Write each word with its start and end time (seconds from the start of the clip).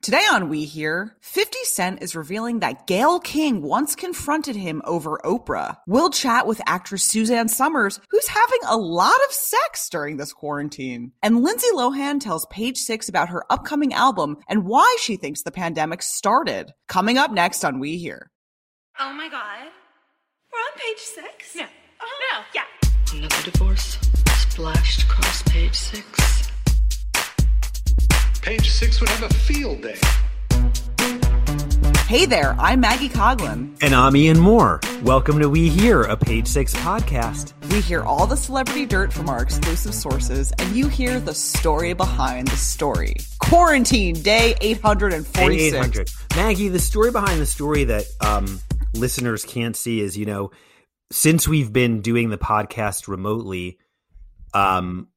Today 0.00 0.24
on 0.32 0.48
We 0.48 0.64
Hear, 0.64 1.16
50 1.20 1.58
Cent 1.64 2.02
is 2.02 2.14
revealing 2.14 2.60
that 2.60 2.86
Gayle 2.86 3.18
King 3.18 3.62
once 3.62 3.96
confronted 3.96 4.54
him 4.54 4.80
over 4.84 5.18
Oprah. 5.24 5.76
We'll 5.88 6.10
chat 6.10 6.46
with 6.46 6.60
actress 6.66 7.02
Suzanne 7.02 7.48
Somers, 7.48 8.00
who's 8.08 8.28
having 8.28 8.60
a 8.68 8.76
lot 8.76 9.18
of 9.26 9.32
sex 9.32 9.88
during 9.88 10.16
this 10.16 10.32
quarantine. 10.32 11.10
And 11.20 11.42
Lindsay 11.42 11.66
Lohan 11.74 12.20
tells 12.20 12.46
Page 12.46 12.78
Six 12.78 13.08
about 13.08 13.28
her 13.30 13.44
upcoming 13.50 13.92
album 13.92 14.36
and 14.48 14.64
why 14.64 14.96
she 15.00 15.16
thinks 15.16 15.42
the 15.42 15.50
pandemic 15.50 16.02
started. 16.02 16.72
Coming 16.86 17.18
up 17.18 17.32
next 17.32 17.64
on 17.64 17.80
We 17.80 17.98
Hear. 17.98 18.30
Oh 19.00 19.12
my 19.12 19.28
god. 19.28 19.66
We're 20.52 20.58
on 20.60 20.72
page 20.76 20.98
six? 20.98 21.56
No. 21.56 21.64
Uh-huh. 21.64 22.38
No. 22.38 22.44
Yeah. 22.54 23.18
Another 23.18 23.50
divorce 23.50 23.98
splashed 24.48 25.02
across 25.02 25.42
page 25.42 25.74
six. 25.74 26.37
Page 28.42 28.70
six 28.70 29.00
would 29.00 29.08
have 29.10 29.30
a 29.30 29.34
field 29.34 29.82
day. 29.82 29.96
Hey 32.06 32.24
there, 32.24 32.56
I'm 32.58 32.80
Maggie 32.80 33.08
Coughlan. 33.10 33.76
And 33.82 33.94
I'm 33.94 34.16
Ian 34.16 34.38
Mohr. 34.38 34.80
Welcome 35.02 35.38
to 35.40 35.48
We 35.50 35.68
Hear, 35.68 36.04
a 36.04 36.16
Page 36.16 36.46
Six 36.46 36.74
podcast. 36.76 37.52
We 37.70 37.80
hear 37.82 38.02
all 38.02 38.26
the 38.26 38.36
celebrity 38.36 38.86
dirt 38.86 39.12
from 39.12 39.28
our 39.28 39.42
exclusive 39.42 39.94
sources, 39.94 40.52
and 40.58 40.74
you 40.74 40.88
hear 40.88 41.20
the 41.20 41.34
story 41.34 41.92
behind 41.92 42.48
the 42.48 42.56
story. 42.56 43.16
Quarantine 43.40 44.14
Day 44.14 44.54
846. 44.62 45.74
800. 45.74 46.10
Maggie, 46.36 46.68
the 46.68 46.78
story 46.78 47.10
behind 47.10 47.40
the 47.40 47.46
story 47.46 47.84
that 47.84 48.06
um, 48.22 48.60
listeners 48.94 49.44
can't 49.44 49.76
see 49.76 50.00
is, 50.00 50.16
you 50.16 50.24
know, 50.24 50.50
since 51.10 51.46
we've 51.46 51.72
been 51.72 52.00
doing 52.00 52.30
the 52.30 52.38
podcast 52.38 53.08
remotely, 53.08 53.78
um, 54.54 55.08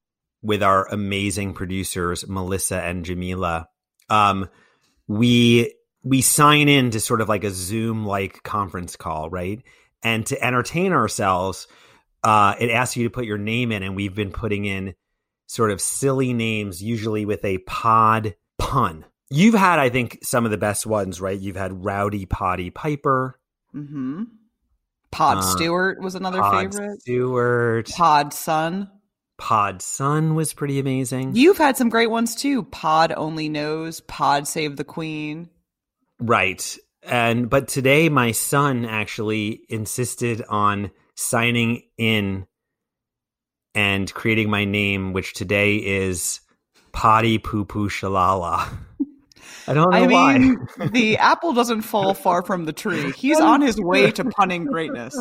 with 0.41 0.63
our 0.63 0.87
amazing 0.87 1.53
producers 1.53 2.27
Melissa 2.27 2.81
and 2.81 3.05
Jamila. 3.05 3.67
Um, 4.09 4.49
we 5.07 5.73
we 6.03 6.21
sign 6.21 6.67
in 6.67 6.91
to 6.91 6.99
sort 6.99 7.21
of 7.21 7.29
like 7.29 7.43
a 7.43 7.51
Zoom 7.51 8.05
like 8.05 8.43
conference 8.43 8.95
call, 8.95 9.29
right? 9.29 9.61
And 10.03 10.25
to 10.27 10.43
entertain 10.43 10.93
ourselves, 10.93 11.67
uh, 12.23 12.55
it 12.59 12.71
asks 12.71 12.97
you 12.97 13.03
to 13.03 13.09
put 13.09 13.25
your 13.25 13.37
name 13.37 13.71
in, 13.71 13.83
and 13.83 13.95
we've 13.95 14.15
been 14.15 14.31
putting 14.31 14.65
in 14.65 14.95
sort 15.45 15.69
of 15.69 15.81
silly 15.81 16.33
names, 16.33 16.81
usually 16.81 17.25
with 17.25 17.43
a 17.45 17.59
pod 17.59 18.35
pun. 18.57 19.05
You've 19.29 19.53
had, 19.53 19.79
I 19.79 19.89
think, 19.89 20.19
some 20.23 20.43
of 20.45 20.51
the 20.51 20.57
best 20.57 20.85
ones, 20.85 21.21
right? 21.21 21.39
You've 21.39 21.55
had 21.55 21.85
Rowdy 21.85 22.25
Potty 22.25 22.69
Piper. 22.69 23.39
Mm-hmm. 23.75 24.23
Pod 25.11 25.37
Uh, 25.37 25.41
Stewart 25.41 26.01
was 26.01 26.15
another 26.15 26.39
Pod 26.39 26.73
favorite. 26.73 27.01
Stewart. 27.01 27.89
Pod 27.89 28.33
Son. 28.33 28.89
Pod 29.41 29.81
Sun 29.81 30.35
was 30.35 30.53
pretty 30.53 30.79
amazing. 30.79 31.35
You've 31.35 31.57
had 31.57 31.75
some 31.75 31.89
great 31.89 32.11
ones 32.11 32.35
too. 32.35 32.61
Pod 32.61 33.11
Only 33.17 33.49
Knows, 33.49 33.99
Pod 34.01 34.47
Save 34.47 34.77
the 34.77 34.83
Queen. 34.83 35.49
Right. 36.19 36.77
And 37.01 37.49
but 37.49 37.67
today 37.67 38.07
my 38.09 38.33
son 38.33 38.85
actually 38.85 39.61
insisted 39.67 40.43
on 40.47 40.91
signing 41.15 41.81
in 41.97 42.45
and 43.73 44.13
creating 44.13 44.51
my 44.51 44.63
name, 44.63 45.11
which 45.11 45.33
today 45.33 45.77
is 45.77 46.39
Potty 46.91 47.39
Poo 47.39 47.65
Poo 47.65 47.89
Shalala. 47.89 48.69
I 49.67 49.73
don't 49.73 49.89
know 49.89 49.97
I 49.97 50.05
why. 50.05 50.37
mean, 50.37 50.67
the 50.91 51.17
apple 51.17 51.53
doesn't 51.53 51.81
fall 51.81 52.13
far 52.13 52.43
from 52.43 52.65
the 52.65 52.73
tree. 52.73 53.11
He's 53.13 53.39
on 53.39 53.61
his 53.61 53.81
way 53.81 54.11
to 54.11 54.23
punning 54.37 54.65
greatness. 54.65 55.19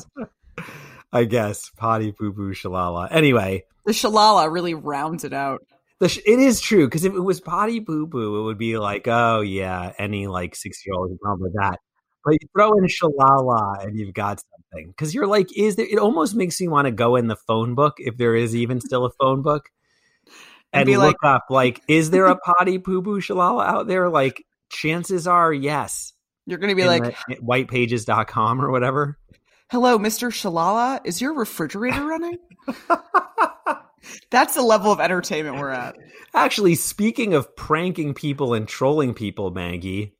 I 1.12 1.24
guess 1.24 1.70
Potty 1.76 2.12
Poo 2.12 2.32
Poo 2.32 2.52
Shalala. 2.52 3.08
Anyway, 3.10 3.64
The 3.86 3.92
Shalala 3.92 4.52
really 4.52 4.74
rounds 4.74 5.24
it 5.24 5.32
out. 5.32 5.60
the 5.98 6.08
sh- 6.08 6.18
it 6.24 6.38
is 6.38 6.60
true 6.60 6.86
because 6.86 7.04
if 7.04 7.12
it 7.14 7.20
was 7.20 7.40
Potty 7.40 7.80
Poo 7.80 8.06
Poo, 8.06 8.40
it 8.40 8.44
would 8.44 8.58
be 8.58 8.78
like, 8.78 9.06
oh 9.08 9.40
yeah, 9.40 9.92
any 9.98 10.26
like 10.28 10.54
six 10.54 10.84
year 10.86 10.94
old 10.94 11.10
would 11.10 11.18
come 11.24 11.40
with 11.40 11.54
that. 11.54 11.78
But 12.24 12.32
you 12.34 12.48
throw 12.54 12.72
in 12.74 12.84
Shalala 12.86 13.82
and 13.84 13.98
you've 13.98 14.12
got 14.14 14.40
something 14.40 14.88
because 14.88 15.14
you're 15.14 15.26
like, 15.26 15.48
is 15.56 15.76
there? 15.76 15.86
It 15.90 15.98
almost 15.98 16.34
makes 16.36 16.60
you 16.60 16.70
want 16.70 16.84
to 16.86 16.92
go 16.92 17.16
in 17.16 17.26
the 17.28 17.36
phone 17.36 17.74
book 17.74 17.94
if 17.98 18.16
there 18.18 18.36
is 18.36 18.54
even 18.54 18.80
still 18.80 19.04
a 19.06 19.10
phone 19.20 19.42
book. 19.42 19.68
And 20.72 20.88
And, 20.88 20.98
look 20.98 21.16
like- 21.24 21.34
up, 21.34 21.46
like, 21.50 21.82
is 21.88 22.10
there 22.10 22.26
a 22.26 22.36
potty 22.36 22.78
poo 22.78 23.02
poo 23.02 23.20
shalala 23.20 23.66
out 23.66 23.88
there? 23.88 24.08
Like, 24.08 24.44
chances 24.70 25.26
are 25.26 25.52
yes. 25.52 26.12
You're 26.46 26.58
going 26.58 26.68
to 26.70 26.76
be 26.76 26.84
like, 26.86 27.02
the- 27.02 27.32
eh, 27.34 27.36
whitepages.com 27.42 28.60
or 28.62 28.70
whatever. 28.70 29.18
Hello, 29.70 29.98
Mr. 29.98 30.30
Shalala, 30.30 31.00
is 31.04 31.20
your 31.20 31.34
refrigerator 31.34 32.04
running? 32.04 32.38
That's 34.30 34.54
the 34.54 34.62
level 34.62 34.92
of 34.92 35.00
entertainment 35.00 35.58
we're 35.58 35.70
at. 35.70 35.96
Actually, 36.34 36.74
speaking 36.74 37.34
of 37.34 37.54
pranking 37.56 38.14
people 38.14 38.54
and 38.54 38.66
trolling 38.66 39.14
people, 39.14 39.50
Maggie, 39.50 40.16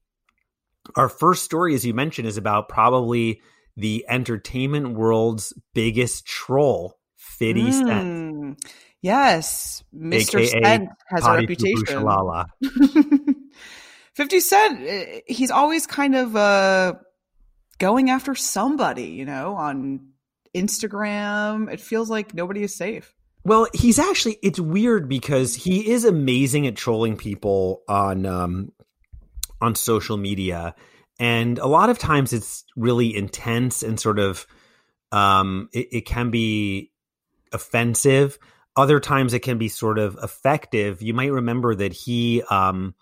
our 0.97 1.09
first 1.09 1.45
story, 1.45 1.75
as 1.75 1.85
you 1.85 1.95
mentioned, 1.95 2.29
is 2.29 2.37
about 2.37 2.69
probably 2.69 3.41
the 3.77 4.05
entertainment 4.09 4.95
world's 4.95 5.53
biggest 5.75 6.27
troll, 6.27 6.99
50 7.17 7.73
Cent, 7.73 7.89
Mm. 7.89 8.57
Yes, 9.03 9.83
Mr. 9.95 10.41
AKA 10.41 10.63
Cent 10.63 10.89
has 11.09 11.25
a 11.25 11.27
potty 11.27 11.47
poo 11.47 11.55
poo 11.57 11.65
reputation. 11.65 12.03
shalala. 12.03 12.45
50 14.15 14.41
Cent, 14.41 14.81
eh, 14.87 15.21
he's 15.27 15.51
always 15.51 15.87
kind 15.87 16.15
of 16.15 16.37
uh, 16.37 16.95
going 17.81 18.11
after 18.11 18.37
somebody, 18.37 19.07
you 19.07 19.25
know, 19.25 19.57
on 19.57 20.11
Instagram. 20.55 21.73
It 21.73 21.81
feels 21.81 22.09
like 22.09 22.33
nobody 22.33 22.63
is 22.63 22.77
safe. 22.77 23.13
Well, 23.43 23.67
he's 23.73 23.99
actually 23.99 24.39
it's 24.43 24.61
weird 24.61 25.09
because 25.09 25.55
he 25.55 25.91
is 25.91 26.05
amazing 26.05 26.67
at 26.67 26.77
trolling 26.77 27.17
people 27.17 27.83
on 27.89 28.27
um 28.27 28.73
on 29.61 29.75
social 29.75 30.17
media. 30.17 30.75
And 31.19 31.59
a 31.59 31.67
lot 31.67 31.91
of 31.91 31.99
times 31.99 32.33
it's 32.33 32.65
really 32.77 33.15
intense 33.15 33.83
and 33.83 33.99
sort 33.99 34.19
of 34.19 34.47
um 35.11 35.69
it, 35.73 35.89
it 35.91 36.01
can 36.07 36.31
be 36.31 36.93
offensive. 37.53 38.39
Other 38.77 39.01
times 39.01 39.35
it 39.35 39.41
can 39.41 39.59
be 39.59 39.69
sort 39.69 39.99
of 39.99 40.19
effective. 40.23 41.03
You 41.03 41.15
might 41.15 41.33
remember 41.33 41.75
that 41.75 41.93
he 41.95 42.43
um 42.51 42.95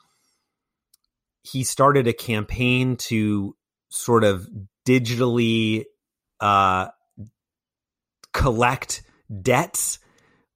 he 1.42 1.64
started 1.64 2.06
a 2.06 2.12
campaign 2.12 2.96
to 2.96 3.56
sort 3.88 4.24
of 4.24 4.48
digitally 4.86 5.84
uh 6.40 6.88
collect 8.32 9.02
debts 9.42 9.98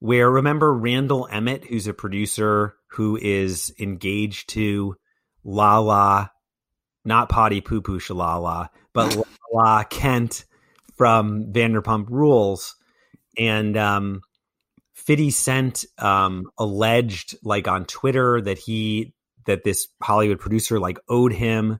where 0.03 0.29
remember 0.29 0.75
Randall 0.75 1.29
Emmett, 1.31 1.65
who's 1.65 1.87
a 1.87 1.95
producer 1.95 2.75
who 2.89 3.17
is 3.17 3.73
engaged 3.79 4.49
to 4.51 4.97
Lala, 5.45 6.33
not 7.05 7.29
Potty 7.29 7.61
Poo 7.61 7.81
Poo 7.81 8.01
Shalala, 8.01 8.69
but 8.93 9.17
Lala 9.53 9.85
Kent 9.85 10.45
from 10.97 11.53
Vanderpump 11.53 12.07
Rules. 12.11 12.75
And 13.39 13.77
um, 13.77 14.23
50 14.95 15.31
Cent 15.31 15.85
um, 15.99 16.51
alleged, 16.59 17.37
like 17.45 17.69
on 17.69 17.85
Twitter, 17.85 18.41
that 18.41 18.59
he, 18.59 19.15
that 19.47 19.63
this 19.63 19.87
Hollywood 20.03 20.41
producer 20.41 20.81
like 20.81 20.99
owed 21.09 21.33
him 21.33 21.79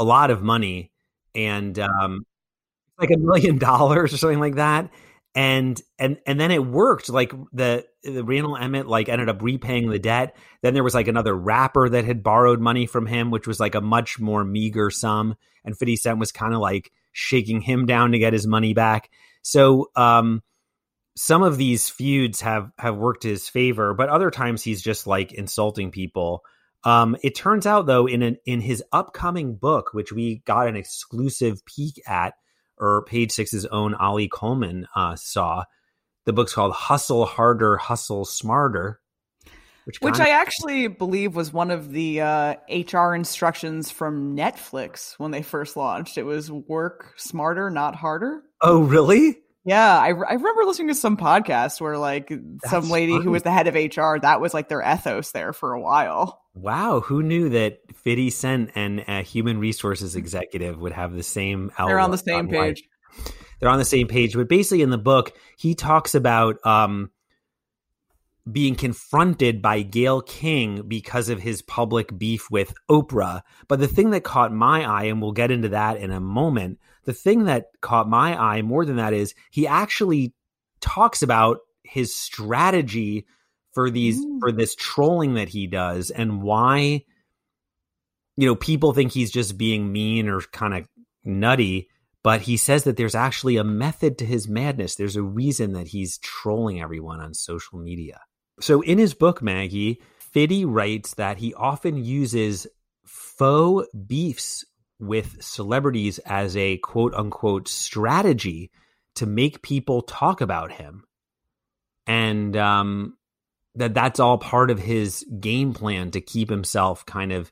a 0.00 0.04
lot 0.04 0.30
of 0.30 0.42
money 0.42 0.90
and 1.34 1.78
um, 1.78 2.24
like 2.98 3.10
a 3.10 3.18
million 3.18 3.58
dollars 3.58 4.12
or 4.12 4.16
something 4.16 4.40
like 4.40 4.56
that. 4.56 4.90
And 5.32 5.80
and 5.96 6.18
and 6.26 6.40
then 6.40 6.50
it 6.50 6.66
worked. 6.66 7.08
Like 7.08 7.32
the 7.52 7.86
the 8.02 8.24
Randall 8.24 8.56
Emmett 8.56 8.88
like 8.88 9.08
ended 9.08 9.28
up 9.28 9.42
repaying 9.42 9.88
the 9.88 10.00
debt. 10.00 10.36
Then 10.62 10.74
there 10.74 10.82
was 10.82 10.94
like 10.94 11.06
another 11.06 11.36
rapper 11.36 11.88
that 11.88 12.04
had 12.04 12.24
borrowed 12.24 12.60
money 12.60 12.86
from 12.86 13.06
him 13.06 13.30
which 13.30 13.46
was 13.46 13.60
like 13.60 13.76
a 13.76 13.80
much 13.80 14.18
more 14.18 14.42
meager 14.42 14.90
sum. 14.90 15.36
And 15.64 15.78
50 15.78 15.96
Cent 15.96 16.18
was 16.18 16.32
kind 16.32 16.54
of 16.54 16.60
like 16.60 16.90
shaking 17.12 17.60
him 17.60 17.86
down 17.86 18.12
to 18.12 18.18
get 18.18 18.32
his 18.32 18.46
money 18.46 18.74
back. 18.74 19.10
So 19.42 19.90
um 19.94 20.42
some 21.16 21.42
of 21.44 21.58
these 21.58 21.88
feuds 21.88 22.40
have 22.40 22.72
have 22.78 22.96
worked 22.96 23.22
his 23.22 23.48
favor 23.48 23.94
but 23.94 24.08
other 24.08 24.30
times 24.30 24.62
he's 24.62 24.80
just 24.80 25.06
like 25.06 25.32
insulting 25.32 25.90
people 25.90 26.42
um 26.84 27.16
it 27.22 27.34
turns 27.34 27.66
out 27.66 27.86
though 27.86 28.06
in 28.06 28.22
an 28.22 28.36
in 28.46 28.60
his 28.60 28.82
upcoming 28.92 29.54
book 29.56 29.90
which 29.92 30.12
we 30.12 30.42
got 30.46 30.68
an 30.68 30.76
exclusive 30.76 31.64
peek 31.66 32.00
at 32.08 32.34
or 32.80 33.04
page 33.04 33.30
six's 33.30 33.66
own 33.66 33.94
Ali 33.94 34.26
Coleman 34.26 34.88
uh, 34.96 35.14
saw. 35.14 35.64
The 36.24 36.32
book's 36.32 36.54
called 36.54 36.72
Hustle 36.72 37.26
Harder, 37.26 37.76
Hustle 37.76 38.24
Smarter. 38.24 39.00
Which, 39.84 40.00
Which 40.00 40.14
kinda- 40.14 40.30
I 40.30 40.32
actually 40.32 40.88
believe 40.88 41.34
was 41.34 41.52
one 41.52 41.70
of 41.70 41.90
the 41.92 42.20
uh, 42.20 42.54
HR 42.70 43.14
instructions 43.14 43.90
from 43.90 44.36
Netflix 44.36 45.14
when 45.18 45.30
they 45.30 45.42
first 45.42 45.76
launched. 45.76 46.18
It 46.18 46.22
was 46.24 46.50
work 46.50 47.14
smarter, 47.16 47.70
not 47.70 47.96
harder. 47.96 48.42
Oh, 48.62 48.82
really? 48.82 49.38
Yeah, 49.64 49.98
I, 49.98 50.06
I 50.08 50.10
remember 50.10 50.64
listening 50.64 50.88
to 50.88 50.94
some 50.94 51.16
podcast 51.16 51.80
where 51.80 51.98
like 51.98 52.32
some 52.64 52.88
lady 52.88 53.12
funny. 53.12 53.24
who 53.24 53.30
was 53.30 53.42
the 53.42 53.50
head 53.50 53.66
of 53.66 53.74
HR, 53.74 54.18
that 54.20 54.40
was 54.40 54.54
like 54.54 54.68
their 54.68 54.80
ethos 54.82 55.32
there 55.32 55.52
for 55.52 55.74
a 55.74 55.80
while. 55.80 56.42
Wow, 56.54 57.00
who 57.00 57.22
knew 57.22 57.50
that 57.50 57.78
50 57.94 58.30
Cent 58.30 58.70
and 58.74 59.04
a 59.06 59.22
human 59.22 59.58
resources 59.58 60.16
executive 60.16 60.78
would 60.78 60.92
have 60.92 61.14
the 61.14 61.22
same 61.22 61.70
They're 61.76 61.98
on 61.98 62.10
the 62.10 62.18
same 62.18 62.48
life? 62.48 62.76
page. 62.76 62.82
They're 63.60 63.68
on 63.68 63.78
the 63.78 63.84
same 63.84 64.08
page, 64.08 64.34
but 64.34 64.48
basically 64.48 64.82
in 64.82 64.90
the 64.90 64.98
book, 64.98 65.32
he 65.58 65.74
talks 65.74 66.14
about 66.14 66.64
um 66.66 67.10
being 68.50 68.74
confronted 68.74 69.60
by 69.60 69.82
Gayle 69.82 70.22
King 70.22 70.88
because 70.88 71.28
of 71.28 71.40
his 71.40 71.62
public 71.62 72.18
beef 72.18 72.50
with 72.50 72.72
Oprah. 72.90 73.42
But 73.68 73.78
the 73.78 73.86
thing 73.86 74.10
that 74.10 74.24
caught 74.24 74.52
my 74.52 74.84
eye, 74.84 75.04
and 75.04 75.20
we'll 75.20 75.32
get 75.32 75.50
into 75.50 75.68
that 75.68 75.98
in 75.98 76.10
a 76.10 76.20
moment, 76.20 76.78
the 77.04 77.12
thing 77.12 77.44
that 77.44 77.66
caught 77.80 78.08
my 78.08 78.40
eye 78.40 78.62
more 78.62 78.84
than 78.84 78.96
that 78.96 79.12
is 79.12 79.34
he 79.50 79.66
actually 79.66 80.32
talks 80.80 81.22
about 81.22 81.58
his 81.82 82.14
strategy 82.14 83.26
for 83.72 83.90
these 83.90 84.24
Mm. 84.24 84.40
for 84.40 84.52
this 84.52 84.74
trolling 84.74 85.34
that 85.34 85.48
he 85.48 85.66
does 85.66 86.10
and 86.10 86.42
why 86.42 87.04
you 88.36 88.46
know 88.46 88.54
people 88.54 88.92
think 88.92 89.12
he's 89.12 89.30
just 89.30 89.56
being 89.58 89.92
mean 89.92 90.28
or 90.28 90.40
kind 90.52 90.74
of 90.74 90.86
nutty 91.24 91.88
but 92.22 92.42
he 92.42 92.56
says 92.56 92.84
that 92.84 92.96
there's 92.96 93.14
actually 93.14 93.56
a 93.56 93.64
method 93.64 94.18
to 94.18 94.26
his 94.26 94.48
madness 94.48 94.94
there's 94.94 95.16
a 95.16 95.22
reason 95.22 95.72
that 95.72 95.88
he's 95.88 96.18
trolling 96.18 96.80
everyone 96.80 97.20
on 97.20 97.34
social 97.34 97.78
media 97.78 98.20
so 98.60 98.80
in 98.82 98.98
his 98.98 99.14
book 99.14 99.42
maggie 99.42 100.00
fiddy 100.18 100.64
writes 100.64 101.14
that 101.14 101.38
he 101.38 101.54
often 101.54 102.02
uses 102.02 102.66
faux 103.04 103.86
beefs 104.06 104.64
with 105.00 105.42
celebrities 105.42 106.18
as 106.20 106.56
a 106.56 106.76
quote 106.78 107.14
unquote 107.14 107.66
strategy 107.68 108.70
to 109.16 109.26
make 109.26 109.62
people 109.62 110.02
talk 110.02 110.40
about 110.40 110.70
him 110.72 111.04
and 112.06 112.56
um 112.56 113.16
that 113.74 113.94
that's 113.94 114.20
all 114.20 114.36
part 114.38 114.70
of 114.70 114.78
his 114.78 115.24
game 115.40 115.72
plan 115.72 116.10
to 116.10 116.20
keep 116.20 116.50
himself 116.50 117.06
kind 117.06 117.32
of 117.32 117.50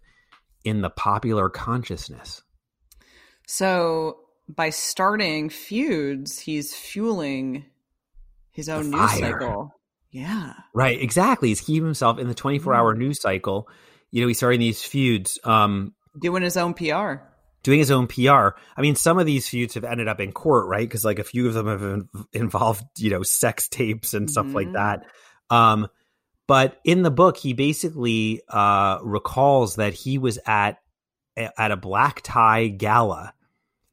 in 0.65 0.81
the 0.83 0.91
popular 0.91 1.49
consciousness. 1.49 2.43
So 3.47 4.19
by 4.49 4.71
starting 4.71 5.49
feuds, 5.49 6.39
he's 6.39 6.75
fueling 6.75 7.65
his 8.51 8.69
own 8.69 8.91
news 8.91 9.12
cycle. 9.12 9.73
Yeah. 10.11 10.55
Right, 10.75 11.01
exactly. 11.01 11.49
He's 11.49 11.61
keeping 11.61 11.85
himself 11.85 12.19
in 12.19 12.27
the 12.29 12.35
24 12.35 12.75
hour 12.75 12.94
Mm. 12.94 12.99
news 12.99 13.21
cycle. 13.21 13.69
You 14.11 14.23
know, 14.23 14.29
he's 14.29 14.39
starting 14.39 14.61
these 14.61 14.83
feuds, 14.83 15.39
um, 15.44 15.94
Doing 16.19 16.43
his 16.43 16.56
own 16.56 16.75
PR. 16.75 17.23
Doing 17.69 17.81
his 17.81 17.91
own 17.91 18.06
PR. 18.06 18.56
I 18.79 18.81
mean, 18.81 18.94
some 18.94 19.19
of 19.19 19.26
these 19.26 19.47
feuds 19.47 19.75
have 19.75 19.85
ended 19.85 20.09
up 20.09 20.20
in 20.20 20.32
court, 20.32 20.69
right? 20.69 20.88
Because 20.88 21.05
like 21.05 21.19
a 21.19 21.25
few 21.25 21.47
of 21.49 21.53
them 21.53 21.67
have 21.67 21.82
in- 21.82 22.09
involved, 22.32 22.82
you 22.97 23.11
know, 23.11 23.23
sex 23.23 23.69
tapes 23.69 24.15
and 24.15 24.31
stuff 24.31 24.55
like 24.55 24.69
Mhm. 24.69 24.73
that. 24.73 25.05
Um, 25.50 25.88
but 26.47 26.81
in 26.82 27.03
the 27.03 27.11
book, 27.11 27.37
he 27.37 27.53
basically 27.53 28.41
uh, 28.49 29.00
recalls 29.03 29.76
that 29.76 29.93
he 29.93 30.17
was 30.17 30.38
at 30.47 30.79
at 31.37 31.70
a 31.70 31.76
black 31.76 32.23
tie 32.25 32.69
gala. 32.69 33.35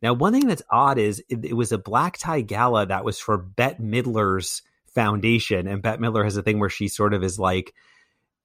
Now, 0.01 0.13
one 0.13 0.31
thing 0.31 0.47
that's 0.47 0.61
odd 0.69 0.97
is 0.97 1.21
it, 1.27 1.43
it 1.43 1.53
was 1.53 1.73
a 1.73 1.77
black 1.77 2.17
tie 2.17 2.39
gala 2.39 2.85
that 2.85 3.03
was 3.03 3.19
for 3.19 3.37
Bette 3.37 3.83
Midler's 3.83 4.61
foundation, 4.93 5.67
and 5.67 5.81
Bette 5.81 6.01
Midler 6.01 6.23
has 6.23 6.37
a 6.37 6.41
thing 6.41 6.59
where 6.59 6.69
she 6.69 6.87
sort 6.87 7.13
of 7.13 7.25
is 7.25 7.37
like 7.37 7.73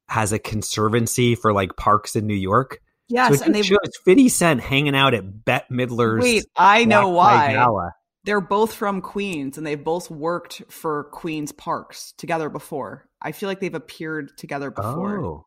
has 0.08 0.32
a 0.32 0.40
conservancy 0.40 1.36
for 1.36 1.52
like 1.52 1.76
parks 1.76 2.16
in 2.16 2.26
New 2.26 2.34
York. 2.34 2.82
Yes, 3.10 3.40
so 3.40 3.44
and 3.44 3.54
they 3.54 3.62
shows 3.62 3.78
Fifty 4.04 4.28
Cent 4.28 4.60
hanging 4.60 4.94
out 4.94 5.14
at 5.14 5.44
Bette 5.44 5.66
Midler's. 5.70 6.22
wait. 6.22 6.44
I 6.56 6.84
know 6.84 7.10
Black 7.10 7.34
Tie 7.34 7.46
why. 7.48 7.52
Gala. 7.54 7.92
They're 8.24 8.40
both 8.40 8.74
from 8.74 9.00
Queens, 9.00 9.56
and 9.58 9.66
they've 9.66 9.82
both 9.82 10.10
worked 10.10 10.62
for 10.68 11.04
Queens 11.04 11.52
Parks 11.52 12.12
together 12.18 12.48
before. 12.50 13.08
I 13.22 13.32
feel 13.32 13.48
like 13.48 13.60
they've 13.60 13.74
appeared 13.74 14.36
together 14.36 14.70
before. 14.70 15.18
Oh, 15.24 15.46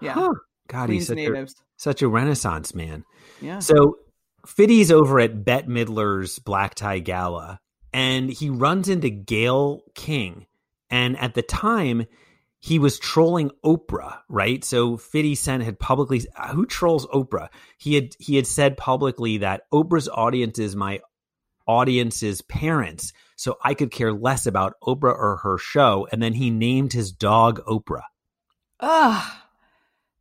yeah, 0.00 0.12
Huh. 0.12 0.30
God, 0.68 0.90
he's 0.90 1.06
Queens 1.06 1.08
such 1.08 1.12
a, 1.18 1.30
natives. 1.32 1.54
such 1.76 2.02
a 2.02 2.08
renaissance 2.08 2.74
man. 2.74 3.04
Yeah. 3.40 3.58
So 3.58 3.96
Fiddy's 4.46 4.92
over 4.92 5.18
at 5.20 5.44
Bette 5.44 5.66
Midler's 5.66 6.38
Black 6.38 6.74
Tie 6.76 7.00
Gala, 7.00 7.58
and 7.92 8.30
he 8.30 8.48
runs 8.48 8.88
into 8.88 9.10
Gayle 9.10 9.82
King. 9.94 10.46
And 10.90 11.18
at 11.18 11.34
the 11.34 11.42
time, 11.42 12.06
he 12.64 12.78
was 12.78 12.98
trolling 12.98 13.50
Oprah, 13.62 14.20
right? 14.26 14.64
So 14.64 14.96
Fiddy 14.96 15.34
Cent 15.34 15.62
had 15.62 15.78
publicly 15.78 16.22
who 16.52 16.64
trolls 16.64 17.04
Oprah? 17.08 17.50
He 17.76 17.94
had 17.94 18.16
he 18.18 18.36
had 18.36 18.46
said 18.46 18.78
publicly 18.78 19.36
that 19.38 19.64
Oprah's 19.70 20.08
audience 20.08 20.58
is 20.58 20.74
my 20.74 21.00
audience's 21.66 22.40
parents, 22.40 23.12
so 23.36 23.58
I 23.62 23.74
could 23.74 23.90
care 23.90 24.14
less 24.14 24.46
about 24.46 24.76
Oprah 24.82 25.14
or 25.14 25.40
her 25.42 25.58
show. 25.58 26.08
And 26.10 26.22
then 26.22 26.32
he 26.32 26.48
named 26.48 26.94
his 26.94 27.12
dog 27.12 27.60
Oprah. 27.66 28.04
Ugh, 28.80 29.32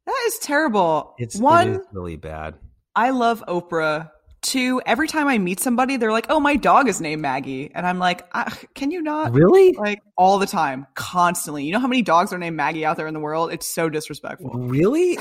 that 0.05 0.23
is 0.27 0.37
terrible. 0.39 1.15
It's 1.19 1.39
one. 1.39 1.69
it 1.69 1.75
is 1.79 1.87
really 1.93 2.17
bad. 2.17 2.55
I 2.93 3.11
love 3.11 3.41
Oprah. 3.47 4.11
Two, 4.43 4.81
every 4.85 5.07
time 5.07 5.27
I 5.27 5.37
meet 5.39 5.59
somebody, 5.59 5.97
they're 5.97 6.11
like, 6.11 6.27
"Oh, 6.29 6.39
my 6.39 6.55
dog 6.55 6.87
is 6.87 7.01
named 7.01 7.21
Maggie," 7.21 7.71
and 7.73 7.87
I'm 7.87 7.97
like, 7.97 8.27
"Ah, 8.33 8.55
"Can 8.75 8.91
you 8.91 9.01
not?" 9.01 9.33
Really? 9.33 9.71
Like 9.73 9.99
all 10.17 10.37
the 10.37 10.45
time, 10.45 10.85
constantly. 10.93 11.63
You 11.63 11.71
know 11.71 11.79
how 11.79 11.87
many 11.87 12.01
dogs 12.01 12.31
are 12.33 12.37
named 12.37 12.55
Maggie 12.57 12.85
out 12.85 12.97
there 12.97 13.07
in 13.07 13.13
the 13.13 13.19
world? 13.19 13.51
It's 13.51 13.67
so 13.67 13.89
disrespectful. 13.89 14.51
Really? 14.51 15.17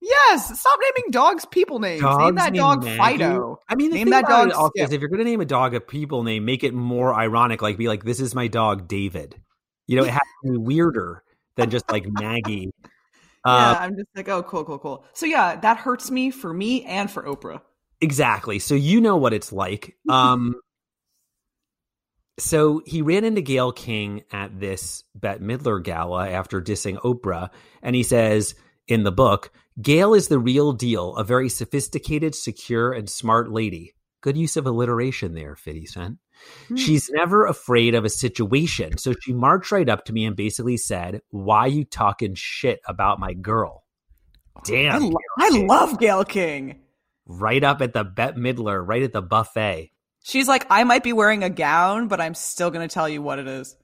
Yes, 0.00 0.58
stop 0.60 0.78
naming 0.82 1.10
dogs 1.10 1.44
people 1.46 1.78
names. 1.78 2.02
Name 2.02 2.34
that 2.34 2.54
dog 2.54 2.84
Maggie? 2.84 2.98
Fido. 2.98 3.58
I 3.68 3.74
mean, 3.74 3.90
the 3.90 3.96
Name 3.96 4.06
thing 4.06 4.10
that 4.10 4.26
dog 4.26 4.72
is 4.74 4.92
if 4.92 5.00
you're 5.00 5.08
going 5.08 5.18
to 5.18 5.24
name 5.24 5.40
a 5.40 5.46
dog 5.46 5.74
a 5.74 5.80
people 5.80 6.22
name, 6.24 6.44
make 6.44 6.64
it 6.64 6.74
more 6.74 7.14
ironic. 7.14 7.62
Like, 7.62 7.78
be 7.78 7.88
like, 7.88 8.04
"This 8.04 8.20
is 8.20 8.34
my 8.34 8.48
dog, 8.48 8.88
David." 8.88 9.40
You 9.86 9.96
know, 9.96 10.04
it 10.04 10.10
has 10.10 10.22
to 10.44 10.52
be 10.52 10.58
weirder 10.58 11.22
than 11.56 11.70
just 11.70 11.90
like 11.90 12.06
Maggie. 12.06 12.70
Yeah, 13.46 13.72
Uh, 13.72 13.76
I'm 13.78 13.94
just 13.94 14.08
like, 14.16 14.26
oh, 14.30 14.42
cool, 14.42 14.64
cool, 14.64 14.78
cool. 14.78 15.04
So 15.12 15.26
yeah, 15.26 15.56
that 15.56 15.76
hurts 15.76 16.10
me 16.10 16.30
for 16.30 16.50
me 16.50 16.82
and 16.84 17.10
for 17.10 17.24
Oprah. 17.24 17.60
Exactly. 18.04 18.58
So 18.58 18.74
you 18.74 19.00
know 19.00 19.16
what 19.16 19.32
it's 19.32 19.52
like. 19.52 19.96
Um, 20.10 20.56
so 22.38 22.82
he 22.84 23.00
ran 23.00 23.24
into 23.24 23.40
Gayle 23.40 23.72
King 23.72 24.24
at 24.32 24.58
this 24.58 25.04
Bette 25.14 25.42
Midler 25.42 25.82
gala 25.82 26.28
after 26.28 26.60
dissing 26.60 26.98
Oprah, 26.98 27.48
and 27.80 27.94
he 27.94 28.02
says 28.02 28.56
in 28.88 29.04
the 29.04 29.12
book, 29.12 29.52
Gayle 29.80 30.14
is 30.14 30.28
the 30.28 30.38
real 30.38 30.72
deal, 30.72 31.16
a 31.16 31.24
very 31.24 31.48
sophisticated, 31.48 32.34
secure, 32.34 32.92
and 32.92 33.08
smart 33.08 33.50
lady. 33.50 33.94
Good 34.20 34.36
use 34.36 34.56
of 34.56 34.66
alliteration 34.66 35.34
there, 35.34 35.56
Fiddy 35.56 35.86
Cent. 35.86 36.18
Hmm. 36.68 36.76
She's 36.76 37.08
never 37.10 37.46
afraid 37.46 37.94
of 37.94 38.04
a 38.04 38.10
situation. 38.10 38.98
So 38.98 39.14
she 39.22 39.32
marched 39.32 39.72
right 39.72 39.88
up 39.88 40.04
to 40.06 40.12
me 40.12 40.26
and 40.26 40.36
basically 40.36 40.76
said, 40.76 41.22
Why 41.30 41.66
you 41.66 41.84
talking 41.84 42.34
shit 42.34 42.80
about 42.86 43.20
my 43.20 43.32
girl? 43.32 43.84
I, 44.56 44.60
Damn. 44.64 45.08
lo- 45.08 45.20
I 45.38 45.64
love 45.66 45.98
Gayle 45.98 46.24
King. 46.24 46.80
Right 47.26 47.62
up 47.64 47.80
at 47.80 47.92
the 47.92 48.04
Bette 48.04 48.38
Midler, 48.38 48.86
right 48.86 49.02
at 49.02 49.12
the 49.12 49.22
buffet. 49.22 49.90
She's 50.22 50.48
like, 50.48 50.66
I 50.70 50.84
might 50.84 51.02
be 51.02 51.12
wearing 51.12 51.44
a 51.44 51.50
gown, 51.50 52.08
but 52.08 52.20
I'm 52.20 52.34
still 52.34 52.70
going 52.70 52.86
to 52.86 52.92
tell 52.92 53.08
you 53.08 53.22
what 53.22 53.38
it 53.38 53.46
is. 53.46 53.76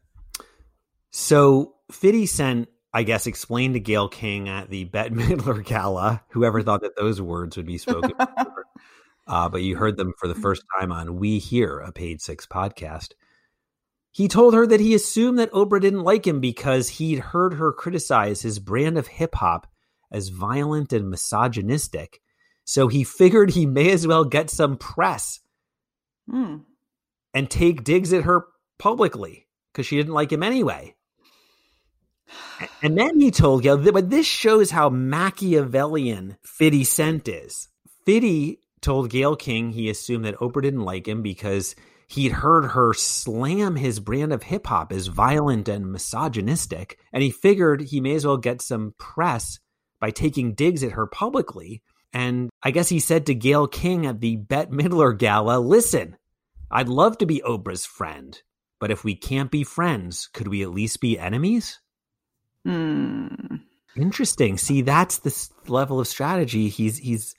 So 1.11 1.75
Fiddy 1.91 2.27
Cent, 2.27 2.69
I 2.95 3.03
guess, 3.03 3.27
explained 3.27 3.75
to 3.75 3.81
Gayle 3.81 4.09
King 4.09 4.49
at 4.49 4.71
the 4.71 4.85
Bette 4.85 5.11
Midler 5.15 5.65
gala. 5.65 6.23
Whoever 6.31 6.63
thought 6.63 6.83
that 6.83 6.97
those 6.97 7.21
words 7.21 7.57
would 7.57 7.67
be 7.67 7.79
spoken. 7.79 8.13
uh, 9.27 9.49
but 9.49 9.63
you 9.63 9.77
heard 9.77 9.97
them 9.97 10.15
for 10.19 10.29
the 10.29 10.35
first 10.35 10.63
time 10.79 10.93
on 10.93 11.17
We 11.17 11.39
Hear, 11.39 11.79
a 11.79 11.93
Page 11.93 12.21
Six 12.21 12.47
podcast. 12.47 13.13
He 14.13 14.27
told 14.27 14.55
her 14.55 14.67
that 14.67 14.81
he 14.81 14.95
assumed 14.95 15.39
that 15.39 15.53
Oprah 15.53 15.81
didn't 15.81 16.03
like 16.03 16.27
him 16.27 16.41
because 16.41 16.89
he'd 16.89 17.21
heard 17.21 17.55
her 17.55 17.73
criticize 17.73 18.43
his 18.43 18.59
brand 18.59 18.99
of 18.99 19.07
hip 19.07 19.37
hop 19.37 19.69
as 20.11 20.29
violent 20.29 20.93
and 20.93 21.11
misogynistic. 21.11 22.21
So 22.65 22.89
he 22.89 23.05
figured 23.05 23.51
he 23.51 23.67
may 23.67 23.91
as 23.91 24.07
well 24.07 24.25
get 24.25 24.51
some 24.51 24.77
press 24.77 25.41
Hmm. 26.31 26.59
and 27.35 27.51
take 27.51 27.83
digs 27.83 28.13
at 28.13 28.25
her 28.25 28.47
publicly 28.79 29.47
because 29.73 29.87
she 29.87 29.97
didn't 29.97 30.15
like 30.15 30.31
him 30.31 30.43
anyway. 30.43 30.95
And 32.83 32.97
then 32.97 33.19
he 33.21 33.31
told 33.31 33.63
Gayle, 33.63 33.79
but 33.93 34.11
this 34.11 34.27
shows 34.27 34.71
how 34.71 34.89
Machiavellian 34.91 36.37
Fiddy 36.45 36.85
Cent 36.85 37.27
is. 37.27 37.69
Fiddy 38.07 38.61
told 38.81 39.11
Gayle 39.11 39.37
King 39.37 39.73
he 39.73 39.91
assumed 39.91 40.25
that 40.25 40.37
Oprah 40.39 40.63
didn't 40.63 40.83
like 40.83 41.09
him 41.09 41.23
because 41.23 41.75
he'd 42.07 42.33
heard 42.33 42.67
her 42.67 42.93
slam 42.95 43.77
his 43.77 44.01
brand 44.01 44.33
of 44.33 44.45
hip 44.45 44.67
hop 44.67 44.93
as 44.93 45.09
violent 45.09 45.69
and 45.69 45.91
misogynistic, 45.91 46.99
and 47.13 47.23
he 47.23 47.31
figured 47.31 47.83
he 47.83 48.01
may 48.01 48.15
as 48.15 48.27
well 48.27 48.37
get 48.37 48.63
some 48.63 48.95
press 48.99 49.59
by 50.01 50.11
taking 50.11 50.55
digs 50.55 50.83
at 50.85 50.93
her 50.93 51.07
publicly. 51.07 51.83
And 52.13 52.51
I 52.63 52.71
guess 52.71 52.89
he 52.89 52.99
said 52.99 53.27
to 53.27 53.35
Gayle 53.35 53.69
King 53.69 54.07
at 54.07 54.21
the 54.21 54.37
Bette 54.37 54.71
Midler 54.73 55.17
gala, 55.17 55.59
listen, 55.61 56.17
I'd 56.71 56.89
love 56.89 57.19
to 57.19 57.27
be 57.27 57.43
Oprah's 57.45 57.87
friend, 57.87 58.41
but 58.79 58.91
if 58.91 59.05
we 59.05 59.15
can't 59.15 59.51
be 59.51 59.65
friends, 59.65 60.29
could 60.33 60.49
we 60.49 60.63
at 60.63 60.71
least 60.71 61.01
be 61.01 61.19
enemies? 61.19 61.81
Hmm. 62.65 63.29
Interesting. 63.97 64.59
See, 64.59 64.83
that's 64.83 65.19
the 65.19 65.49
level 65.67 66.01
of 66.01 66.07
strategy 66.07 66.69
he's 66.69 66.99
he's 66.99 67.35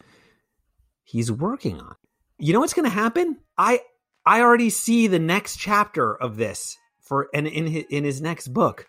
he's 1.03 1.31
working 1.31 1.79
on. 1.79 1.95
You 2.37 2.53
know 2.53 2.59
what's 2.59 2.73
going 2.73 2.89
to 2.89 2.93
happen? 2.93 3.37
I 3.57 3.81
I 4.25 4.41
already 4.41 4.69
see 4.69 5.07
the 5.07 5.19
next 5.19 5.57
chapter 5.57 6.15
of 6.15 6.37
this 6.37 6.77
for 6.99 7.29
and 7.33 7.47
in 7.47 7.67
his, 7.67 7.85
in 7.89 8.03
his 8.03 8.21
next 8.21 8.49
book. 8.49 8.87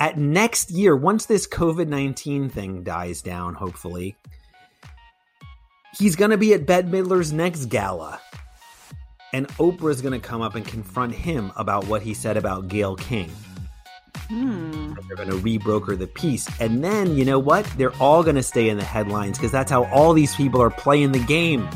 At 0.00 0.18
next 0.18 0.70
year, 0.70 0.96
once 0.96 1.26
this 1.26 1.46
COVID 1.46 1.88
nineteen 1.88 2.48
thing 2.48 2.82
dies 2.82 3.20
down, 3.20 3.54
hopefully, 3.54 4.16
he's 5.98 6.16
going 6.16 6.30
to 6.30 6.38
be 6.38 6.54
at 6.54 6.66
Bette 6.66 6.88
Midler's 6.88 7.32
next 7.32 7.66
gala, 7.66 8.20
and 9.32 9.48
Oprah's 9.58 10.02
going 10.02 10.18
to 10.18 10.26
come 10.26 10.42
up 10.42 10.54
and 10.54 10.66
confront 10.66 11.14
him 11.14 11.52
about 11.56 11.86
what 11.86 12.02
he 12.02 12.14
said 12.14 12.36
about 12.36 12.68
Gayle 12.68 12.96
King. 12.96 13.30
Hmm. 14.28 14.94
They're 15.08 15.16
going 15.16 15.30
to 15.30 15.36
rebroker 15.36 15.98
the 15.98 16.06
peace. 16.06 16.48
And 16.60 16.82
then, 16.82 17.16
you 17.16 17.24
know 17.24 17.38
what? 17.38 17.66
They're 17.76 17.94
all 17.96 18.22
going 18.22 18.36
to 18.36 18.42
stay 18.42 18.68
in 18.68 18.78
the 18.78 18.84
headlines 18.84 19.36
because 19.36 19.52
that's 19.52 19.70
how 19.70 19.84
all 19.86 20.14
these 20.14 20.34
people 20.34 20.62
are 20.62 20.70
playing 20.70 21.12
the 21.12 21.18
game. 21.24 21.68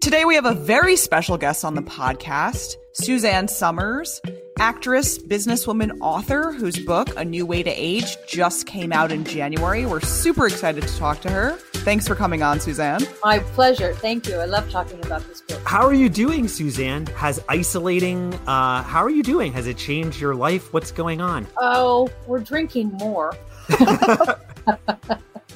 Today, 0.00 0.24
we 0.24 0.36
have 0.36 0.46
a 0.46 0.54
very 0.54 0.94
special 0.94 1.36
guest 1.36 1.64
on 1.64 1.74
the 1.74 1.82
podcast, 1.82 2.76
Suzanne 2.94 3.48
Somers, 3.48 4.20
actress, 4.58 5.18
businesswoman, 5.18 5.96
author, 6.00 6.52
whose 6.52 6.78
book, 6.78 7.08
A 7.16 7.24
New 7.24 7.46
Way 7.46 7.62
to 7.62 7.70
Age, 7.70 8.16
just 8.28 8.66
came 8.66 8.92
out 8.92 9.12
in 9.12 9.24
January. 9.24 9.86
We're 9.86 10.00
super 10.00 10.46
excited 10.46 10.82
to 10.84 10.96
talk 10.98 11.20
to 11.22 11.30
her. 11.30 11.56
Thanks 11.86 12.06
for 12.08 12.14
coming 12.14 12.42
on, 12.42 12.60
Suzanne. 12.60 13.06
My 13.22 13.38
pleasure. 13.38 13.94
Thank 13.94 14.28
you. 14.28 14.36
I 14.36 14.46
love 14.46 14.68
talking 14.70 15.04
about 15.04 15.26
this 15.28 15.40
book. 15.40 15.60
How 15.64 15.86
are 15.86 15.94
you 15.94 16.08
doing, 16.08 16.48
Suzanne? 16.48 17.06
Has 17.08 17.42
isolating, 17.48 18.34
uh, 18.46 18.82
how 18.82 19.02
are 19.02 19.10
you 19.10 19.22
doing? 19.22 19.52
Has 19.52 19.66
it 19.66 19.76
changed 19.76 20.20
your 20.20 20.34
life? 20.34 20.72
What's 20.72 20.90
going 20.90 21.20
on? 21.20 21.46
Oh, 21.58 22.08
we're 22.26 22.40
drinking 22.40 22.92
more. 22.94 23.36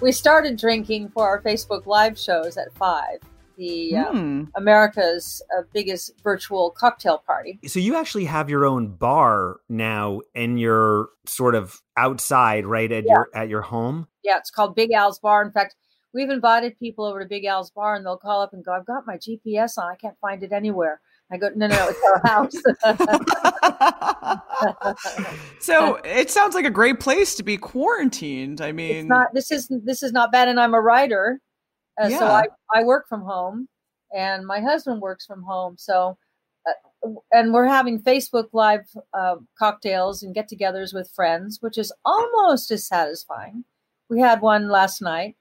we 0.01 0.13
started 0.13 0.57
drinking 0.59 1.09
for 1.11 1.27
our 1.27 1.41
Facebook 1.41 1.87
live 1.87 2.19
shows 2.19 2.57
at 2.57 2.73
five. 2.75 3.19
The 3.61 3.95
um, 3.97 4.17
Hmm. 4.17 4.45
America's 4.57 5.43
uh, 5.55 5.63
biggest 5.75 6.15
virtual 6.25 6.71
cocktail 6.71 7.19
party. 7.19 7.61
So 7.67 7.79
you 7.79 7.95
actually 7.95 8.25
have 8.25 8.49
your 8.49 8.65
own 8.65 8.89
bar 8.97 9.61
now 9.69 10.23
and 10.35 10.59
you're 10.59 11.11
sort 11.27 11.55
of 11.55 11.83
outside, 11.99 12.65
right, 12.65 12.91
at 12.91 13.05
your 13.05 13.29
at 13.35 13.51
your 13.51 13.61
home? 13.61 14.09
Yeah, 14.25 14.39
it's 14.39 14.51
called 14.51 14.75
Big 14.75 14.93
Al's 14.93 15.19
Bar. 15.19 15.43
In 15.43 15.53
fact, 15.53 15.77
we've 16.15 16.31
invited 16.31 16.79
people 16.79 17.05
over 17.05 17.21
to 17.21 17.27
Big 17.27 17.45
Al's 17.45 17.71
Bar, 17.71 17.97
and 17.97 18.07
they'll 18.07 18.17
call 18.17 18.41
up 18.41 18.55
and 18.55 18.65
go, 18.65 18.73
"I've 18.73 18.87
got 18.87 19.07
my 19.07 19.19
GPS 19.19 19.77
on. 19.77 19.93
I 19.93 19.97
can't 19.97 20.17
find 20.23 20.43
it 20.43 20.53
anywhere." 20.53 21.03
I 21.31 21.37
go, 21.37 21.51
"No, 21.55 21.67
no, 21.67 21.77
no 21.77 21.89
it's 21.89 22.03
our 22.03 22.21
house." 22.25 22.57
so 25.61 26.01
it 26.05 26.31
sounds 26.31 26.55
like 26.55 26.65
a 26.65 26.71
great 26.71 26.99
place 26.99 27.35
to 27.35 27.43
be 27.43 27.59
quarantined. 27.59 28.63
I 28.63 28.73
mean, 28.73 28.97
it's 28.97 29.09
not 29.09 29.35
this 29.35 29.51
is 29.51 29.71
this 29.85 30.03
is 30.03 30.13
not 30.13 30.33
bad 30.33 30.49
and 30.49 30.59
i'm 30.59 30.75
a 30.75 30.81
writer 30.81 31.41
uh, 32.01 32.09
so 32.09 32.27
I, 32.27 32.45
I 32.75 32.85
work 32.85 33.09
from 33.09 33.23
home 33.23 33.69
and 34.15 34.47
my 34.47 34.61
husband 34.61 35.01
works 35.01 35.27
from 35.27 35.43
home 35.43 35.77
so 35.79 36.17
uh, 36.69 37.11
and 37.33 37.53
we're 37.53 37.67
having 37.67 38.01
facebook 38.01 38.49
live 38.53 38.87
uh, 39.15 39.37
cocktails 39.59 40.23
and 40.23 40.35
get-togethers 40.35 40.93
with 40.95 41.11
friends 41.15 41.59
which 41.61 41.79
is 41.79 41.93
almost 42.05 42.71
as 42.71 42.87
satisfying 42.87 43.65
we 44.09 44.21
had 44.21 44.41
one 44.41 44.69
last 44.69 45.01
night 45.01 45.37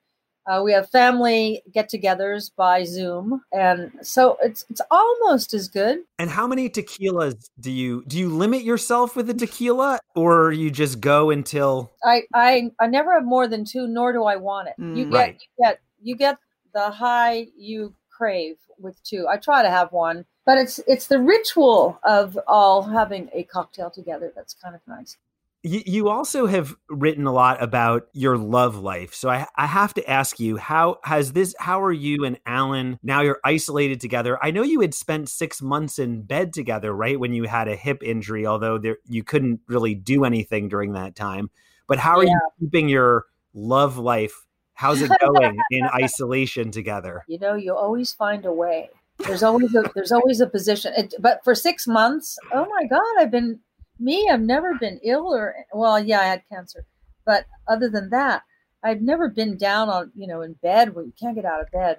uh, 0.47 0.61
we 0.63 0.71
have 0.71 0.89
family 0.89 1.61
get-togethers 1.73 2.51
by 2.55 2.83
zoom 2.83 3.41
and 3.51 3.91
so 4.01 4.37
it's 4.41 4.65
it's 4.69 4.81
almost 4.89 5.53
as 5.53 5.67
good 5.67 5.99
And 6.17 6.29
how 6.29 6.47
many 6.47 6.69
tequilas 6.69 7.49
do 7.59 7.71
you 7.71 8.03
do 8.07 8.17
you 8.17 8.29
limit 8.29 8.63
yourself 8.63 9.15
with 9.15 9.27
the 9.27 9.33
tequila 9.33 9.99
or 10.15 10.51
you 10.51 10.71
just 10.71 10.99
go 11.01 11.29
until 11.29 11.91
I, 12.03 12.23
I 12.33 12.71
I 12.79 12.87
never 12.87 13.13
have 13.13 13.25
more 13.25 13.47
than 13.47 13.63
two, 13.65 13.87
nor 13.87 14.11
do 14.13 14.23
I 14.23 14.35
want 14.37 14.69
it. 14.69 14.75
you 14.77 15.05
Mm. 15.05 15.11
get 15.11 15.17
Right. 15.17 15.35
you 15.41 15.63
get 15.65 15.79
you 16.01 16.15
get 16.15 16.37
the 16.73 16.91
high 16.91 17.47
you 17.57 17.95
crave 18.09 18.57
with 18.77 19.01
two. 19.03 19.27
I 19.29 19.37
try 19.37 19.61
to 19.63 19.69
have 19.69 19.91
one, 19.91 20.25
but 20.45 20.57
it's 20.57 20.79
it's 20.87 21.07
the 21.07 21.19
ritual 21.19 21.99
of 22.03 22.37
all 22.47 22.83
having 22.83 23.29
a 23.33 23.43
cocktail 23.43 23.89
together 23.89 24.31
that's 24.35 24.53
kind 24.53 24.75
of 24.75 24.81
nice. 24.87 25.17
you, 25.63 25.81
you 25.85 26.09
also 26.09 26.45
have 26.45 26.75
written 26.89 27.25
a 27.25 27.33
lot 27.33 27.61
about 27.61 28.07
your 28.13 28.37
love 28.37 28.77
life. 28.77 29.13
So 29.13 29.29
I, 29.29 29.45
I 29.55 29.65
have 29.67 29.93
to 29.95 30.09
ask 30.09 30.39
you, 30.39 30.57
how 30.57 30.99
has 31.03 31.33
this, 31.33 31.53
how 31.59 31.81
are 31.83 31.91
you 31.91 32.23
and 32.23 32.39
Alan 32.45 32.97
now 33.03 33.21
you're 33.21 33.39
isolated 33.43 33.99
together? 33.99 34.37
I 34.41 34.51
know 34.51 34.63
you 34.63 34.81
had 34.81 34.93
spent 34.93 35.29
six 35.29 35.61
months 35.61 35.99
in 35.99 36.21
bed 36.21 36.53
together, 36.53 36.93
right? 36.93 37.19
When 37.19 37.33
you 37.33 37.43
had 37.43 37.67
a 37.67 37.75
hip 37.75 38.01
injury, 38.03 38.45
although 38.45 38.77
there, 38.77 38.97
you 39.07 39.23
couldn't 39.23 39.61
really 39.67 39.95
do 39.95 40.23
anything 40.23 40.69
during 40.69 40.93
that 40.93 41.15
time. 41.15 41.49
But 41.87 41.99
how 41.99 42.19
are 42.19 42.23
you 42.23 42.39
keeping 42.59 42.87
your 42.87 43.25
love 43.53 43.97
life? 43.97 44.45
How's 44.79 45.01
it 45.01 45.11
going 45.19 45.57
in 45.71 45.85
isolation 45.93 46.71
together? 46.71 47.25
You 47.27 47.37
know, 47.37 47.53
you 47.53 47.75
always 47.75 48.13
find 48.13 48.45
a 48.45 48.53
way. 48.53 48.89
There's 49.17 49.43
always 49.43 49.75
a 49.75 49.83
there's 49.93 50.13
always 50.13 50.39
a 50.39 50.47
position. 50.47 50.93
It, 50.95 51.13
but 51.19 51.43
for 51.43 51.53
six 51.53 51.85
months, 51.85 52.39
oh 52.53 52.65
my 52.65 52.87
God, 52.87 53.19
I've 53.19 53.29
been 53.29 53.59
me. 53.99 54.29
I've 54.31 54.39
never 54.39 54.75
been 54.75 55.01
ill 55.03 55.35
or 55.35 55.53
well, 55.73 56.01
yeah, 56.01 56.21
I 56.21 56.27
had 56.27 56.43
cancer, 56.49 56.85
but 57.25 57.45
other 57.67 57.89
than 57.89 58.09
that, 58.11 58.43
I've 58.81 59.01
never 59.01 59.27
been 59.27 59.57
down 59.57 59.89
on 59.89 60.13
you 60.15 60.27
know 60.27 60.39
in 60.41 60.53
bed 60.53 60.95
where 60.95 61.03
you 61.03 61.13
can't 61.19 61.35
get 61.35 61.43
out 61.43 61.59
of 61.59 61.69
bed. 61.71 61.97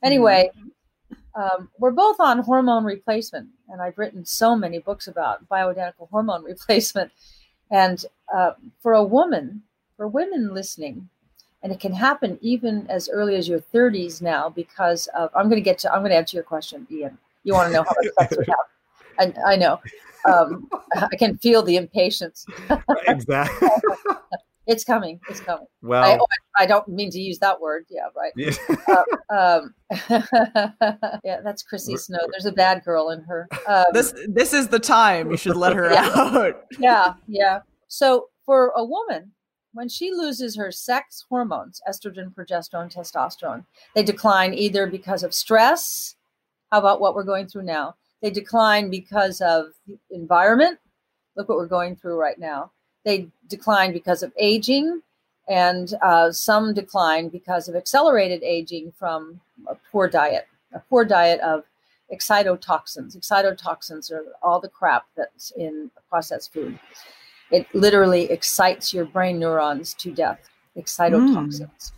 Anyway, 0.00 0.52
um, 1.34 1.68
we're 1.80 1.90
both 1.90 2.20
on 2.20 2.38
hormone 2.38 2.84
replacement, 2.84 3.48
and 3.68 3.82
I've 3.82 3.98
written 3.98 4.24
so 4.24 4.54
many 4.54 4.78
books 4.78 5.08
about 5.08 5.48
bioidentical 5.48 6.08
hormone 6.12 6.44
replacement. 6.54 7.10
And 7.72 8.04
uh, 8.32 8.52
for 8.80 8.92
a 8.92 9.02
woman, 9.02 9.62
for 9.96 10.06
women 10.06 10.54
listening, 10.54 11.08
and 11.62 11.72
it 11.72 11.80
can 11.80 11.92
happen 11.92 12.38
even 12.40 12.86
as 12.88 13.08
early 13.08 13.34
as 13.36 13.46
your 13.48 13.60
30s 13.60 14.22
now 14.22 14.48
because 14.48 15.06
of 15.08 15.30
i'm 15.34 15.44
going 15.48 15.56
to 15.60 15.64
get 15.70 15.78
to 15.78 15.92
i'm 15.92 16.00
going 16.00 16.10
to 16.10 16.16
answer 16.16 16.36
your 16.36 16.44
question 16.44 16.86
ian. 16.90 17.18
You 17.44 17.54
want 17.54 17.68
to 17.68 17.72
know 17.72 17.82
how 17.84 17.94
much 18.02 18.12
sex 18.28 18.36
we 18.38 18.44
have. 18.48 19.34
I, 19.46 19.52
I 19.52 19.56
know. 19.56 19.80
Um, 20.28 20.68
i 20.94 21.16
can 21.16 21.38
feel 21.38 21.62
the 21.62 21.76
impatience. 21.76 22.44
Exactly. 23.08 23.68
it's 24.66 24.84
coming 24.84 25.18
it's 25.28 25.40
coming. 25.40 25.64
I, 25.82 25.86
Well, 25.86 26.18
oh, 26.20 26.26
I 26.58 26.66
don't 26.66 26.86
mean 26.88 27.10
to 27.10 27.18
use 27.20 27.38
that 27.38 27.58
word 27.60 27.86
yeah 27.88 28.08
right. 28.14 28.34
Um, 29.30 29.74
yeah 31.24 31.40
that's 31.42 31.62
chrissy 31.62 31.96
snow. 31.96 32.18
there's 32.30 32.44
a 32.46 32.52
bad 32.52 32.84
girl 32.84 33.10
in 33.10 33.22
her 33.22 33.48
um, 33.66 33.84
this 33.92 34.12
this 34.28 34.52
is 34.52 34.68
the 34.68 34.78
time. 34.78 35.30
You 35.30 35.36
should 35.38 35.56
let 35.56 35.74
her 35.74 35.90
Yeah. 35.90 36.10
out. 36.14 36.64
yeah, 36.78 37.14
yeah. 37.26 37.60
So 37.88 38.28
for 38.44 38.72
a 38.76 38.84
woman, 38.84 39.32
when 39.72 39.88
she 39.88 40.10
loses 40.10 40.56
her 40.56 40.72
sex 40.72 41.24
hormones, 41.28 41.80
estrogen, 41.88 42.34
progesterone, 42.34 42.92
testosterone, 42.92 43.64
they 43.94 44.02
decline 44.02 44.54
either 44.54 44.86
because 44.86 45.22
of 45.22 45.34
stress. 45.34 46.16
How 46.70 46.78
about 46.78 47.00
what 47.00 47.14
we're 47.14 47.24
going 47.24 47.46
through 47.46 47.64
now? 47.64 47.96
They 48.22 48.30
decline 48.30 48.90
because 48.90 49.40
of 49.40 49.72
environment. 50.10 50.78
Look 51.36 51.48
what 51.48 51.58
we're 51.58 51.66
going 51.66 51.96
through 51.96 52.20
right 52.20 52.38
now. 52.38 52.70
They 53.04 53.28
decline 53.48 53.92
because 53.92 54.22
of 54.22 54.32
aging, 54.38 55.02
and 55.48 55.94
uh, 56.02 56.30
some 56.32 56.74
decline 56.74 57.28
because 57.28 57.68
of 57.68 57.74
accelerated 57.74 58.42
aging 58.42 58.92
from 58.92 59.40
a 59.68 59.76
poor 59.90 60.06
diet, 60.08 60.46
a 60.74 60.80
poor 60.80 61.04
diet 61.04 61.40
of 61.40 61.64
excitotoxins. 62.12 63.16
Excitotoxins 63.16 64.12
are 64.12 64.24
all 64.42 64.60
the 64.60 64.68
crap 64.68 65.06
that's 65.16 65.50
in 65.52 65.90
processed 66.08 66.52
food. 66.52 66.78
It 67.50 67.66
literally 67.74 68.30
excites 68.30 68.94
your 68.94 69.04
brain 69.04 69.38
neurons 69.38 69.94
to 69.94 70.12
death. 70.12 70.48
Excitotoxins. 70.76 71.92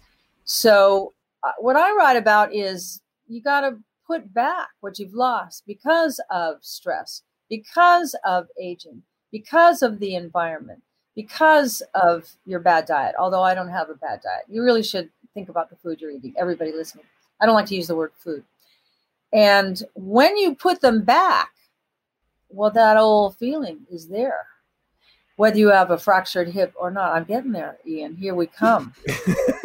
So, 0.44 1.12
uh, 1.42 1.52
what 1.58 1.76
I 1.76 1.94
write 1.94 2.16
about 2.16 2.54
is 2.54 3.00
you 3.28 3.42
got 3.42 3.62
to 3.62 3.78
put 4.06 4.32
back 4.32 4.68
what 4.80 4.98
you've 4.98 5.14
lost 5.14 5.64
because 5.66 6.20
of 6.30 6.56
stress, 6.62 7.22
because 7.48 8.14
of 8.24 8.46
aging, 8.60 9.02
because 9.30 9.82
of 9.82 9.98
the 9.98 10.14
environment, 10.14 10.82
because 11.14 11.82
of 11.94 12.30
your 12.46 12.60
bad 12.60 12.86
diet. 12.86 13.14
Although 13.18 13.42
I 13.42 13.54
don't 13.54 13.68
have 13.68 13.90
a 13.90 13.94
bad 13.94 14.20
diet, 14.22 14.44
you 14.48 14.62
really 14.62 14.82
should 14.82 15.10
think 15.34 15.48
about 15.48 15.70
the 15.70 15.76
food 15.76 16.00
you're 16.00 16.10
eating. 16.10 16.34
Everybody 16.36 16.72
listening. 16.72 17.04
I 17.40 17.46
don't 17.46 17.54
like 17.54 17.66
to 17.66 17.74
use 17.74 17.88
the 17.88 17.96
word 17.96 18.12
food. 18.16 18.44
And 19.32 19.82
when 19.94 20.36
you 20.36 20.54
put 20.54 20.80
them 20.80 21.02
back, 21.02 21.52
well, 22.50 22.70
that 22.70 22.96
old 22.96 23.36
feeling 23.36 23.80
is 23.90 24.08
there. 24.08 24.46
Whether 25.42 25.58
you 25.58 25.70
have 25.70 25.90
a 25.90 25.98
fractured 25.98 26.46
hip 26.46 26.72
or 26.76 26.92
not, 26.92 27.14
I'm 27.14 27.24
getting 27.24 27.50
there, 27.50 27.76
Ian. 27.84 28.14
Here 28.14 28.32
we 28.32 28.46
come. 28.46 28.94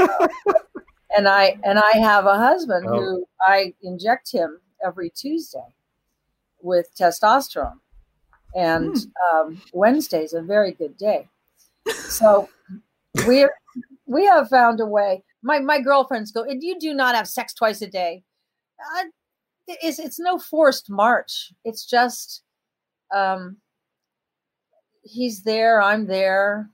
and 1.16 1.28
I 1.28 1.56
and 1.64 1.78
I 1.78 2.00
have 2.00 2.26
a 2.26 2.36
husband 2.36 2.88
Oh. 2.90 3.00
who 3.00 3.28
I 3.42 3.76
inject 3.84 4.32
him 4.32 4.60
every 4.84 5.12
Tuesday 5.12 5.76
with 6.64 6.90
testosterone, 7.00 7.78
and 8.56 8.98
um, 9.32 9.62
Wednesday's 9.72 10.34
a 10.34 10.42
very 10.42 10.72
good 10.72 10.98
day. 10.98 11.30
So 12.10 12.50
we're 13.28 13.54
we 14.08 14.26
have 14.26 14.50
found 14.50 14.80
a 14.80 14.86
way. 14.88 15.24
My 15.44 15.60
my 15.60 15.80
girlfriends 15.80 16.32
go, 16.32 16.42
and 16.42 16.64
you 16.64 16.80
do 16.80 16.96
not 16.96 17.14
have 17.14 17.28
sex 17.28 17.54
twice 17.54 17.84
a 17.84 17.88
day. 17.88 18.24
Uh, 18.80 19.04
it's 19.68 20.00
it's 20.00 20.20
no 20.20 20.40
forced 20.40 20.90
march. 20.90 21.54
It's 21.64 21.86
just 21.86 22.42
um, 23.14 23.58
he's 25.08 25.44
there, 25.44 25.82
I'm 25.82 26.06
there. 26.08 26.70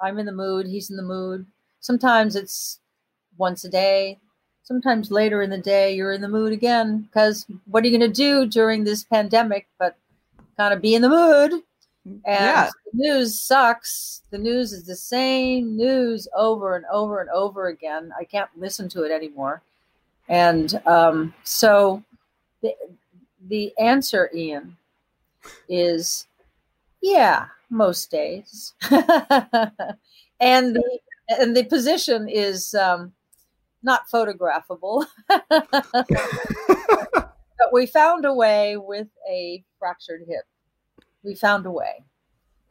I'm 0.00 0.18
in 0.18 0.26
the 0.26 0.32
mood, 0.32 0.66
he's 0.66 0.90
in 0.90 0.96
the 0.96 1.02
mood. 1.02 1.46
Sometimes 1.80 2.36
it's 2.36 2.80
once 3.38 3.64
a 3.64 3.68
day. 3.68 4.18
Sometimes 4.64 5.10
later 5.10 5.42
in 5.42 5.50
the 5.50 5.58
day, 5.58 5.94
you're 5.94 6.12
in 6.12 6.20
the 6.20 6.28
mood 6.28 6.52
again. 6.52 7.02
Because 7.02 7.46
what 7.66 7.82
are 7.82 7.88
you 7.88 7.98
going 7.98 8.12
to 8.12 8.16
do 8.16 8.46
during 8.46 8.84
this 8.84 9.04
pandemic 9.04 9.66
but 9.78 9.96
kind 10.56 10.72
of 10.72 10.80
be 10.80 10.94
in 10.94 11.02
the 11.02 11.08
mood? 11.08 11.62
And 12.04 12.22
Yeah. 12.24 12.70
the 12.86 12.90
news 12.94 13.40
sucks. 13.40 14.22
The 14.30 14.38
news 14.38 14.72
is 14.72 14.84
the 14.84 14.96
same 14.96 15.76
news 15.76 16.28
over 16.36 16.76
and 16.76 16.84
over 16.92 17.20
and 17.20 17.30
over 17.30 17.66
again. 17.68 18.12
I 18.18 18.24
can't 18.24 18.50
listen 18.56 18.88
to 18.90 19.02
it 19.02 19.12
anymore. 19.12 19.62
And 20.28 20.80
um, 20.86 21.34
so 21.44 22.02
the, 22.60 22.74
the 23.48 23.72
answer, 23.78 24.30
Ian, 24.34 24.76
is, 25.68 26.26
yeah, 27.02 27.48
most 27.68 28.10
days, 28.10 28.74
and 28.90 30.74
the 30.76 30.98
and 31.28 31.56
the 31.56 31.64
position 31.64 32.28
is 32.28 32.74
um, 32.74 33.12
not 33.82 34.08
photographable. 34.12 35.04
but 37.62 37.72
we 37.72 37.86
found 37.86 38.24
a 38.24 38.32
way 38.32 38.76
with 38.76 39.08
a 39.28 39.64
fractured 39.78 40.22
hip. 40.26 40.44
We 41.22 41.34
found 41.34 41.66
a 41.66 41.70
way. 41.70 42.04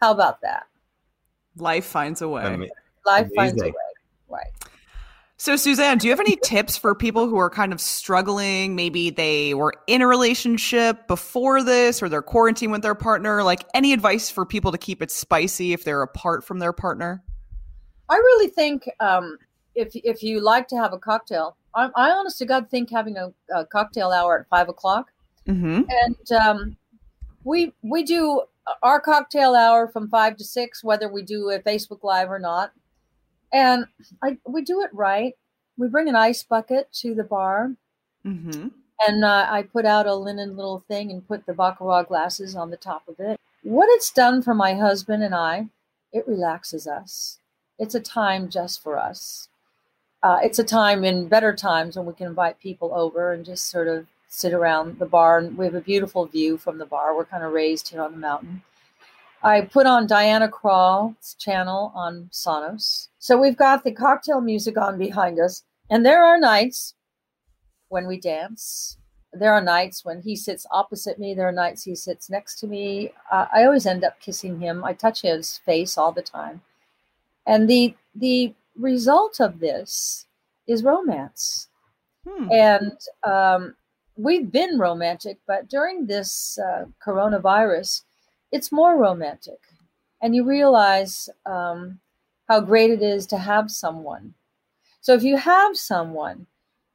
How 0.01 0.11
about 0.11 0.41
that? 0.41 0.67
Life 1.57 1.85
finds 1.85 2.21
a 2.21 2.29
way. 2.29 2.43
Ama- 2.43 2.67
Life 3.05 3.29
finds 3.35 3.61
a 3.61 3.65
way. 3.65 3.73
So, 5.41 5.55
Suzanne, 5.55 5.98
do 5.98 6.05
you 6.05 6.12
have 6.12 6.19
any 6.19 6.36
tips 6.43 6.77
for 6.77 6.93
people 6.93 7.27
who 7.27 7.38
are 7.38 7.50
kind 7.50 7.74
of 7.74 7.81
struggling? 7.81 8.75
Maybe 8.75 9.10
they 9.10 9.55
were 9.55 9.74
in 9.88 10.03
a 10.03 10.07
relationship 10.07 11.07
before 11.07 11.63
this 11.63 12.03
or 12.03 12.10
they're 12.10 12.21
quarantined 12.21 12.71
with 12.71 12.83
their 12.83 12.93
partner. 12.93 13.41
Like, 13.41 13.65
any 13.74 13.91
advice 13.91 14.29
for 14.29 14.45
people 14.45 14.71
to 14.71 14.77
keep 14.77 15.01
it 15.01 15.10
spicy 15.10 15.74
if 15.74 15.83
they're 15.83 16.03
apart 16.03 16.43
from 16.43 16.60
their 16.60 16.74
partner? 16.74 17.24
I 18.07 18.17
really 18.17 18.50
think 18.50 18.88
um, 19.00 19.39
if 19.74 19.95
if 19.95 20.21
you 20.21 20.41
like 20.41 20.67
to 20.67 20.75
have 20.75 20.93
a 20.93 21.00
cocktail, 21.00 21.57
I, 21.74 21.89
I 21.95 22.12
honest 22.12 22.38
to 22.38 22.45
God 22.45 22.69
think 22.69 22.91
having 22.91 23.17
a, 23.17 23.33
a 23.51 23.65
cocktail 23.65 24.12
hour 24.12 24.41
at 24.41 24.48
five 24.48 24.69
o'clock, 24.69 25.07
Mm-hmm. 25.48 25.81
and 25.89 26.39
um, 26.39 26.77
we 27.43 27.74
we 27.81 28.03
do 28.03 28.43
our 28.83 29.00
cocktail 29.00 29.55
hour 29.55 29.88
from 29.88 30.07
five 30.07 30.38
to 30.38 30.43
six, 30.43 30.83
whether 30.83 31.12
we 31.12 31.24
do 31.24 31.50
a 31.50 31.57
Facebook 31.57 32.03
Live 32.03 32.29
or 32.29 32.38
not, 32.38 32.74
and 33.51 33.86
I 34.24 34.38
we 34.46 34.62
do 34.63 34.81
it 34.81 34.89
right. 34.93 35.34
We 35.77 35.88
bring 35.88 36.10
an 36.10 36.15
ice 36.15 36.43
bucket 36.43 36.91
to 37.01 37.13
the 37.15 37.24
bar, 37.24 37.72
Mm-hmm. 38.25 38.67
and 39.08 39.24
uh, 39.25 39.48
I 39.50 39.63
put 39.63 39.86
out 39.86 40.05
a 40.05 40.13
linen 40.15 40.55
little 40.55 40.79
thing 40.88 41.10
and 41.12 41.27
put 41.27 41.46
the 41.46 41.53
baccarat 41.53 42.03
glasses 42.03 42.55
on 42.55 42.70
the 42.70 42.77
top 42.77 43.08
of 43.08 43.20
it. 43.20 43.39
What 43.63 43.88
it's 43.89 44.12
done 44.12 44.41
for 44.41 44.53
my 44.53 44.75
husband 44.75 45.24
and 45.24 45.34
I, 45.34 45.67
it 46.13 46.27
relaxes 46.27 46.86
us. 46.88 47.39
It's 47.79 47.96
a 47.96 48.00
time 48.00 48.50
just 48.50 48.81
for 48.84 48.98
us. 48.98 49.48
Uh, 50.22 50.38
it's 50.43 50.60
a 50.60 50.63
time 50.63 51.03
in 51.03 51.27
better 51.27 51.55
times 51.55 51.98
when 51.98 52.05
we 52.05 52.13
can 52.13 52.27
invite 52.27 52.60
people 52.60 52.91
over 52.93 53.34
and 53.34 53.43
just 53.43 53.67
sort 53.70 53.88
of 53.88 54.05
sit 54.27 54.53
around 54.53 55.00
the 55.00 55.05
bar. 55.08 55.39
And 55.39 55.58
we 55.58 55.65
have 55.65 55.74
a 55.74 55.81
beautiful 55.81 56.25
view 56.27 56.58
from 56.60 56.77
the 56.77 56.86
bar. 56.86 57.15
We're 57.15 57.25
kind 57.25 57.43
of 57.43 57.53
raised 57.53 57.89
here 57.89 58.01
on 58.03 58.12
the 58.12 58.17
mountain. 58.20 58.62
I 59.43 59.62
put 59.62 59.88
on 59.88 60.07
Diana 60.07 60.48
Krall's 60.48 61.36
channel 61.39 61.91
on 61.95 62.29
Sonos. 62.31 63.07
So 63.19 63.38
we've 63.39 63.57
got 63.57 63.83
the 63.83 63.91
cocktail 63.91 64.41
music 64.41 64.77
on 64.77 64.98
behind 64.98 65.39
us. 65.39 65.63
And 65.89 66.05
there 66.05 66.24
are 66.24 66.39
nights 66.39 66.93
when 67.89 68.07
we 68.07 68.19
dance. 68.19 68.98
There 69.33 69.53
are 69.53 69.62
nights 69.62 70.05
when 70.05 70.21
he 70.21 70.36
sits 70.36 70.67
opposite 70.71 71.17
me. 71.17 71.33
There 71.33 71.48
are 71.48 71.53
nights 71.53 71.83
he 71.83 71.95
sits 71.95 72.29
next 72.29 72.55
to 72.60 72.67
me. 72.67 73.13
Uh, 73.31 73.48
I 73.53 73.63
always 73.63 73.86
end 73.86 74.03
up 74.03 74.19
kissing 74.19 74.60
him. 74.60 74.83
I 74.83 74.93
touch 74.93 75.21
his 75.21 75.57
face 75.60 75.98
all 75.98 76.12
the 76.12 76.21
time. 76.21 76.62
And 77.48 77.69
the 77.69 77.95
the 78.13 78.53
result 78.75 79.39
of 79.39 79.60
this 79.60 80.27
is 80.67 80.83
romance. 80.83 81.69
Hmm. 82.27 82.51
And 82.51 82.98
um, 83.24 83.75
we've 84.15 84.51
been 84.51 84.77
romantic, 84.77 85.38
but 85.48 85.69
during 85.69 86.05
this 86.05 86.60
uh, 86.60 86.86
coronavirus, 87.05 88.03
it's 88.51 88.72
more 88.72 88.98
romantic. 88.98 89.60
And 90.22 90.36
you 90.36 90.46
realize 90.46 91.29
um, 91.46 92.00
how 92.48 92.62
great 92.62 92.91
it 92.91 93.01
is 93.01 93.25
to 93.27 93.38
have 93.38 93.72
someone. 93.72 94.36
So 95.01 95.13
if 95.13 95.24
you 95.24 95.38
have 95.38 95.77
someone, 95.77 96.48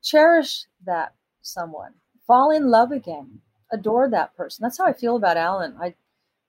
cherish 0.02 0.66
that 0.84 1.14
someone, 1.42 1.94
fall 2.26 2.50
in 2.50 2.68
love 2.70 2.92
again, 2.92 3.40
adore 3.72 4.08
that 4.10 4.36
person. 4.36 4.62
That's 4.62 4.78
how 4.78 4.86
I 4.86 4.92
feel 4.92 5.16
about 5.16 5.36
Alan. 5.36 5.76
I, 5.80 5.94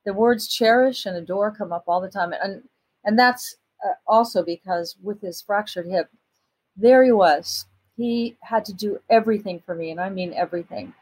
the 0.06 0.14
words 0.14 0.48
cherish 0.48 1.06
and 1.06 1.18
adore 1.18 1.52
come 1.52 1.74
up 1.74 1.86
all 1.88 2.02
the 2.02 2.10
time, 2.10 2.34
and 2.34 2.64
and 3.04 3.20
that's 3.20 3.58
uh, 3.86 3.94
also 4.08 4.44
because 4.44 4.96
with 5.02 5.22
his 5.22 5.42
fractured 5.42 5.88
hip, 5.88 6.10
there 6.76 7.04
he 7.04 7.12
was. 7.12 7.66
He 7.96 8.38
had 8.42 8.66
to 8.66 8.74
do 8.74 9.00
everything 9.10 9.62
for 9.65 9.76
me, 9.76 9.91
and 9.91 10.00
I 10.00 10.10
mean 10.10 10.34
everything. 10.34 10.93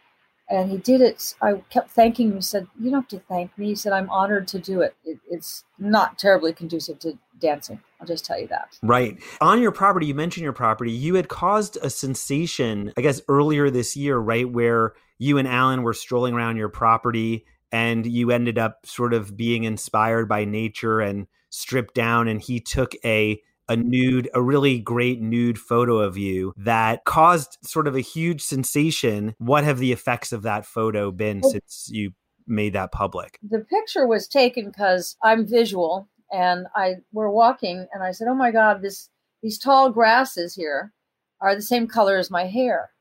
And 0.49 0.69
he 0.69 0.77
did 0.77 1.01
it. 1.01 1.33
I 1.41 1.63
kept 1.69 1.89
thanking 1.91 2.29
him. 2.29 2.35
He 2.35 2.41
said, 2.41 2.67
"You 2.79 2.91
don't 2.91 3.01
have 3.01 3.07
to 3.09 3.19
thank 3.19 3.57
me." 3.57 3.67
He 3.67 3.75
said, 3.75 3.93
"I'm 3.93 4.09
honored 4.09 4.47
to 4.49 4.59
do 4.59 4.81
it. 4.81 4.95
it 5.03 5.19
it's 5.29 5.63
not 5.79 6.19
terribly 6.19 6.53
conducive 6.53 6.99
to 6.99 7.17
dancing. 7.39 7.81
I'll 7.99 8.07
just 8.07 8.25
tell 8.25 8.39
you 8.39 8.47
that." 8.47 8.77
Right. 8.83 9.17
On 9.41 9.61
your 9.61 9.71
property, 9.71 10.05
you 10.05 10.13
mentioned 10.13 10.43
your 10.43 10.53
property. 10.53 10.91
You 10.91 11.15
had 11.15 11.29
caused 11.29 11.77
a 11.81 11.89
sensation, 11.89 12.93
I 12.95 13.01
guess, 13.01 13.21
earlier 13.27 13.71
this 13.71 13.97
year, 13.97 14.17
right? 14.17 14.47
Where 14.47 14.93
you 15.17 15.37
and 15.37 15.47
Alan 15.47 15.81
were 15.81 15.93
strolling 15.93 16.33
around 16.35 16.57
your 16.57 16.69
property 16.69 17.45
and 17.71 18.05
you 18.05 18.31
ended 18.31 18.57
up 18.57 18.85
sort 18.85 19.13
of 19.13 19.35
being 19.35 19.63
inspired 19.63 20.29
by 20.29 20.45
nature 20.45 20.99
and 21.01 21.27
stripped 21.49 21.95
down. 21.95 22.27
And 22.27 22.41
he 22.41 22.59
took 22.59 22.93
a 23.03 23.41
a 23.67 23.75
nude, 23.75 24.29
a 24.33 24.41
really 24.41 24.79
great 24.79 25.21
nude 25.21 25.57
photo 25.57 25.97
of 25.97 26.17
you 26.17 26.53
that 26.57 27.05
caused 27.05 27.57
sort 27.63 27.87
of 27.87 27.95
a 27.95 28.01
huge 28.01 28.41
sensation. 28.41 29.35
What 29.37 29.63
have 29.63 29.79
the 29.79 29.91
effects 29.91 30.31
of 30.31 30.43
that 30.43 30.65
photo 30.65 31.11
been 31.11 31.41
since 31.43 31.87
you 31.91 32.11
made 32.47 32.73
that 32.73 32.91
public? 32.91 33.39
the 33.41 33.59
picture 33.59 34.05
was 34.07 34.27
taken 34.27 34.67
because 34.67 35.17
I'm 35.23 35.47
visual 35.47 36.07
and 36.31 36.67
I 36.75 36.95
we're 37.11 37.29
walking 37.29 37.87
and 37.93 38.03
I 38.03 38.11
said, 38.11 38.27
"Oh 38.27 38.35
my 38.35 38.51
God, 38.51 38.81
this 38.81 39.09
these 39.41 39.59
tall 39.59 39.89
grasses 39.91 40.55
here 40.55 40.93
are 41.41 41.55
the 41.55 41.61
same 41.61 41.87
color 41.87 42.17
as 42.17 42.31
my 42.31 42.45
hair." 42.45 42.91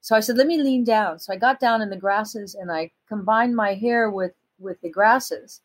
So 0.00 0.16
I 0.16 0.20
said, 0.20 0.36
"Let 0.36 0.46
me 0.46 0.58
lean 0.62 0.84
down." 0.84 1.18
So 1.18 1.32
I 1.32 1.36
got 1.36 1.60
down 1.60 1.82
in 1.82 1.90
the 1.90 1.96
grasses 1.96 2.54
and 2.54 2.70
I 2.72 2.92
combined 3.08 3.54
my 3.56 3.74
hair 3.74 4.10
with 4.10 4.32
with 4.58 4.80
the 4.82 4.90
grasses, 4.90 5.60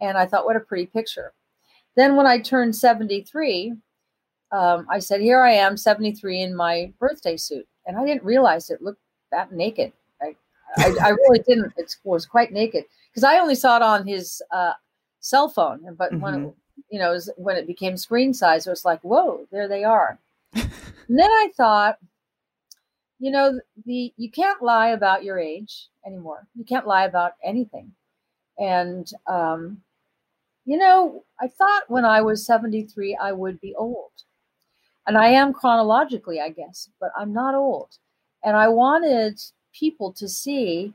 and 0.00 0.18
I 0.18 0.26
thought, 0.26 0.44
"What 0.44 0.56
a 0.56 0.60
pretty 0.60 0.86
picture." 0.86 1.34
Then 1.96 2.16
when 2.16 2.26
I 2.26 2.38
turned 2.38 2.74
73, 2.74 3.74
um, 4.52 4.86
I 4.90 4.98
said, 4.98 5.20
"Here 5.20 5.40
I 5.40 5.52
am, 5.52 5.76
73 5.76 6.42
in 6.42 6.54
my 6.54 6.92
birthday 6.98 7.36
suit," 7.36 7.66
and 7.86 7.96
I 7.96 8.04
didn't 8.04 8.24
realize 8.24 8.70
it 8.70 8.82
looked 8.82 9.00
that 9.30 9.52
naked. 9.52 9.92
I 10.20 10.36
I, 10.76 10.94
I 11.02 11.08
really 11.10 11.40
didn't. 11.40 11.72
It 11.76 11.96
was 12.04 12.26
quite 12.26 12.52
naked 12.52 12.84
because 13.10 13.24
I 13.24 13.38
only 13.38 13.54
saw 13.54 13.76
it 13.76 13.82
on 13.82 14.06
his 14.06 14.42
uh, 14.50 14.74
cell 15.20 15.48
phone. 15.48 15.94
But 15.96 16.18
when 16.18 16.34
it, 16.34 16.54
you 16.90 16.98
know 16.98 17.12
it 17.12 17.24
when 17.36 17.56
it 17.56 17.66
became 17.66 17.96
screen 17.96 18.32
size, 18.34 18.66
it 18.66 18.70
was 18.70 18.84
like, 18.84 19.00
whoa, 19.02 19.46
there 19.50 19.68
they 19.68 19.84
are. 19.84 20.18
and 20.54 20.70
then 21.08 21.30
I 21.30 21.50
thought, 21.56 21.98
you 23.18 23.30
know, 23.30 23.58
the 23.86 24.12
you 24.16 24.30
can't 24.30 24.62
lie 24.62 24.88
about 24.88 25.24
your 25.24 25.38
age 25.38 25.88
anymore. 26.06 26.46
You 26.54 26.64
can't 26.64 26.86
lie 26.86 27.04
about 27.04 27.34
anything. 27.42 27.92
And 28.58 29.10
um, 29.26 29.80
you 30.64 30.76
know, 30.78 31.24
I 31.40 31.48
thought 31.48 31.84
when 31.88 32.04
I 32.04 32.20
was 32.22 32.46
seventy 32.46 32.84
three, 32.84 33.16
I 33.20 33.32
would 33.32 33.60
be 33.60 33.74
old, 33.76 34.12
and 35.06 35.16
I 35.18 35.28
am 35.28 35.52
chronologically, 35.52 36.40
I 36.40 36.50
guess, 36.50 36.88
but 37.00 37.10
I'm 37.18 37.32
not 37.32 37.54
old. 37.54 37.90
And 38.44 38.56
I 38.56 38.68
wanted 38.68 39.40
people 39.72 40.12
to 40.14 40.28
see 40.28 40.92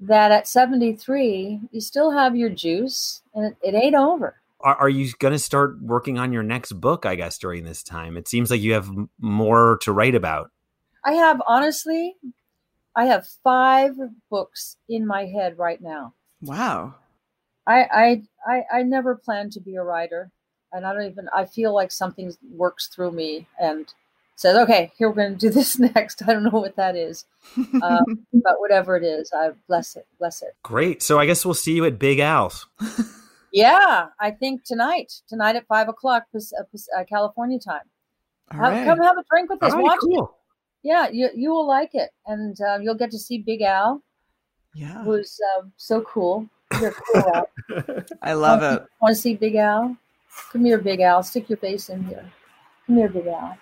that 0.00 0.30
at 0.32 0.46
73 0.46 1.60
you 1.72 1.80
still 1.80 2.12
have 2.12 2.36
your 2.36 2.50
juice 2.50 3.20
and 3.34 3.46
it, 3.46 3.56
it 3.62 3.74
ain't 3.74 3.94
over 3.96 4.40
Are, 4.60 4.76
are 4.76 4.88
you 4.88 5.10
going 5.18 5.32
to 5.32 5.38
start 5.40 5.80
working 5.82 6.18
on 6.18 6.32
your 6.32 6.44
next 6.44 6.72
book, 6.72 7.04
I 7.04 7.16
guess, 7.16 7.36
during 7.38 7.64
this 7.64 7.82
time? 7.82 8.16
It 8.16 8.28
seems 8.28 8.50
like 8.50 8.60
you 8.60 8.74
have 8.74 8.88
more 9.20 9.78
to 9.82 9.92
write 9.92 10.14
about. 10.14 10.50
i 11.04 11.12
have 11.14 11.42
honestly 11.48 12.14
i 12.94 13.06
have 13.06 13.26
five 13.42 13.92
books 14.30 14.76
in 14.88 15.06
my 15.06 15.24
head 15.26 15.58
right 15.58 15.80
now 15.80 16.14
Wow. 16.40 16.94
I 17.68 17.78
i 17.92 18.22
i, 18.52 18.78
I 18.78 18.82
never 18.82 19.14
planned 19.14 19.52
to 19.52 19.60
be 19.60 19.76
a 19.76 19.82
writer 19.82 20.30
and 20.72 20.84
i 20.86 20.92
don't 20.92 21.04
even 21.10 21.28
i 21.32 21.44
feel 21.44 21.72
like 21.74 21.92
something 21.92 22.32
works 22.52 22.88
through 22.88 23.12
me 23.12 23.46
and 23.60 23.92
says 24.34 24.56
okay 24.56 24.90
here 24.98 25.08
we're 25.08 25.14
going 25.16 25.34
to 25.38 25.38
do 25.48 25.50
this 25.58 25.78
next 25.78 26.22
i 26.26 26.32
don't 26.32 26.42
know 26.44 26.50
what 26.60 26.74
that 26.76 26.96
is 26.96 27.24
um, 27.82 28.04
but 28.32 28.58
whatever 28.58 28.96
it 28.96 29.04
is 29.04 29.30
i 29.32 29.50
bless 29.68 29.94
it 29.96 30.06
bless 30.18 30.42
it 30.42 30.56
Great. 30.62 31.02
So 31.02 31.18
I 31.18 31.26
guess 31.26 31.44
we'll 31.44 31.54
see 31.54 31.74
you 31.74 31.84
at 31.84 31.98
Big 31.98 32.18
Al's. 32.18 32.66
yeah 33.52 34.08
i 34.20 34.30
think 34.30 34.62
tonight 34.64 35.12
tonight 35.28 35.56
at 35.56 35.66
five 35.66 35.88
o'clock 35.88 36.24
uh, 36.34 36.38
uh, 36.98 37.04
california 37.04 37.58
time 37.58 37.86
All 38.52 38.58
Have- 38.60 38.72
right. 38.72 38.84
Come 38.86 38.98
have 39.00 39.16
a 39.18 39.24
drink 39.30 39.50
with 39.50 39.62
us. 39.62 39.72
All 39.72 39.78
right, 39.78 39.84
Watch 39.84 39.98
it. 40.02 40.24
Yeah, 40.82 41.08
you 41.10 41.28
you 41.34 41.50
will 41.50 41.66
like 41.66 41.90
it, 41.94 42.10
and 42.26 42.56
um, 42.62 42.82
you'll 42.82 42.94
get 43.02 43.10
to 43.10 43.18
see 43.18 43.38
Big 43.38 43.60
Al, 43.62 44.02
Yeah. 44.74 45.02
who's 45.04 45.38
um, 45.58 45.72
so 45.76 46.00
cool. 46.02 46.48
You're 46.80 46.92
cool, 46.92 47.48
I 48.22 48.32
love 48.34 48.62
it. 48.62 48.86
Want 49.00 49.14
to 49.14 49.20
see 49.20 49.34
Big 49.34 49.54
Al? 49.56 49.96
Come 50.52 50.64
here, 50.64 50.78
Big 50.78 51.00
Al. 51.00 51.22
Stick 51.22 51.48
your 51.48 51.58
face 51.58 51.88
in 51.88 52.04
here. 52.04 52.24
Come 52.86 52.96
here, 52.96 53.08
Big 53.08 53.26
Al. 53.26 53.56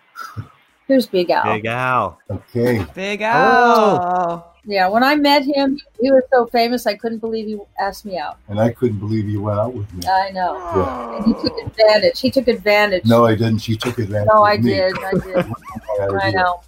Here's 0.89 1.07
Big 1.07 1.31
Al. 1.31 1.45
Big 1.55 1.67
Al. 1.67 2.19
Okay. 2.31 2.85
Big 2.95 3.23
Oh. 3.23 3.27
Al. 3.27 4.53
Yeah, 4.69 4.89
when 4.89 5.05
I 5.05 5.15
met 5.15 5.45
him, 5.45 5.79
he 6.01 6.11
was 6.11 6.25
so 6.33 6.47
famous. 6.47 6.87
I 6.87 6.95
couldn't 6.97 7.19
believe 7.19 7.47
he 7.47 7.57
asked 7.79 8.05
me 8.05 8.19
out. 8.19 8.39
And 8.49 8.59
I 8.59 8.73
couldn't 8.73 8.99
believe 8.99 9.29
you 9.29 9.41
went 9.41 9.61
out 9.61 9.73
with 9.73 9.93
me. 9.95 10.03
I 10.09 10.31
know. 10.33 10.57
Yeah. 10.57 11.17
And 11.17 11.25
he 11.25 11.33
took 11.35 11.57
advantage. 11.65 12.21
He 12.21 12.31
took 12.33 12.49
advantage. 12.49 13.05
No, 13.05 13.25
I 13.25 13.37
didn't. 13.37 13.59
She 13.59 13.77
took 13.77 13.99
advantage. 13.99 14.27
No, 14.29 14.45
of 14.45 14.49
I 14.51 14.57
me. 14.57 14.71
did. 14.75 14.99
I 15.05 15.13
did. 15.13 15.47
I, 16.01 16.27
I 16.27 16.31
know. 16.33 16.61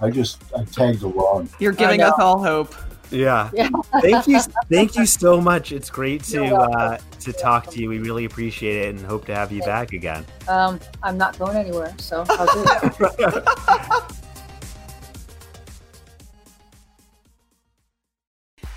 I 0.00 0.10
just 0.10 0.42
I 0.56 0.64
tagged 0.64 1.02
along. 1.02 1.50
You're 1.58 1.72
giving 1.72 2.00
us 2.00 2.14
all 2.18 2.42
hope. 2.42 2.74
Yeah. 3.10 3.50
Yeah. 3.54 3.68
thank 4.00 4.26
you. 4.26 4.40
Thank 4.68 4.96
you 4.96 5.06
so 5.06 5.40
much. 5.40 5.72
It's 5.72 5.90
great 5.90 6.24
to 6.24 6.54
uh, 6.54 6.98
to 7.20 7.32
talk 7.32 7.66
to 7.68 7.80
you. 7.80 7.88
We 7.88 7.98
really 7.98 8.24
appreciate 8.24 8.86
it 8.86 8.94
and 8.94 9.04
hope 9.04 9.26
to 9.26 9.34
have 9.34 9.50
you 9.52 9.62
back 9.62 9.92
again. 9.92 10.24
Um, 10.46 10.78
I'm 11.02 11.16
not 11.16 11.38
going 11.38 11.56
anywhere, 11.56 11.94
so 11.98 12.24
I'll 12.28 12.46
do 12.46 12.64
it. 13.18 14.14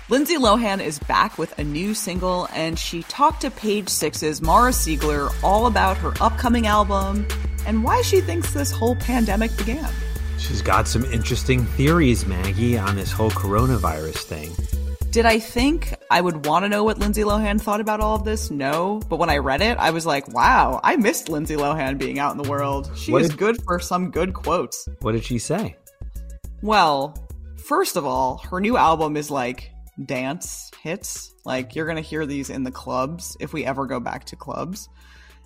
Lindsay 0.08 0.36
Lohan 0.36 0.84
is 0.84 0.98
back 0.98 1.38
with 1.38 1.58
a 1.58 1.64
new 1.64 1.94
single, 1.94 2.46
and 2.52 2.78
she 2.78 3.02
talked 3.04 3.40
to 3.42 3.50
Page 3.50 3.88
Six's 3.88 4.42
Mara 4.42 4.70
Siegler 4.70 5.32
all 5.42 5.66
about 5.66 5.96
her 5.96 6.12
upcoming 6.20 6.66
album 6.66 7.26
and 7.66 7.82
why 7.82 8.02
she 8.02 8.20
thinks 8.20 8.52
this 8.52 8.70
whole 8.70 8.94
pandemic 8.96 9.56
began. 9.56 9.90
She's 10.42 10.62
got 10.62 10.86
some 10.88 11.04
interesting 11.06 11.64
theories, 11.64 12.26
Maggie, 12.26 12.76
on 12.76 12.96
this 12.96 13.10
whole 13.12 13.30
coronavirus 13.30 14.18
thing. 14.24 14.50
Did 15.10 15.24
I 15.26 15.38
think 15.38 15.94
I 16.10 16.20
would 16.20 16.46
want 16.46 16.64
to 16.64 16.68
know 16.68 16.84
what 16.84 16.98
Lindsay 16.98 17.22
Lohan 17.22 17.60
thought 17.60 17.80
about 17.80 18.00
all 18.00 18.16
of 18.16 18.24
this? 18.24 18.50
No. 18.50 19.00
But 19.08 19.16
when 19.18 19.28
I 19.30 19.38
read 19.38 19.60
it, 19.60 19.76
I 19.78 19.90
was 19.90 20.06
like, 20.06 20.26
wow, 20.28 20.80
I 20.82 20.96
missed 20.96 21.28
Lindsay 21.28 21.54
Lohan 21.54 21.98
being 21.98 22.18
out 22.18 22.32
in 22.34 22.42
the 22.42 22.48
world. 22.48 22.90
She 22.96 23.12
What 23.12 23.22
is 23.22 23.28
did- 23.28 23.38
good 23.38 23.62
for 23.62 23.78
some 23.78 24.10
good 24.10 24.32
quotes. 24.34 24.88
What 25.00 25.12
did 25.12 25.24
she 25.24 25.38
say? 25.38 25.76
Well, 26.62 27.14
first 27.64 27.96
of 27.96 28.04
all, 28.06 28.38
her 28.50 28.60
new 28.60 28.76
album 28.76 29.16
is 29.16 29.30
like 29.30 29.70
dance 30.06 30.70
hits. 30.82 31.32
Like 31.44 31.74
you're 31.74 31.86
going 31.86 31.96
to 31.96 32.02
hear 32.02 32.24
these 32.26 32.50
in 32.50 32.62
the 32.64 32.70
clubs 32.70 33.36
if 33.40 33.52
we 33.52 33.64
ever 33.64 33.86
go 33.86 34.00
back 34.00 34.24
to 34.26 34.36
clubs. 34.36 34.88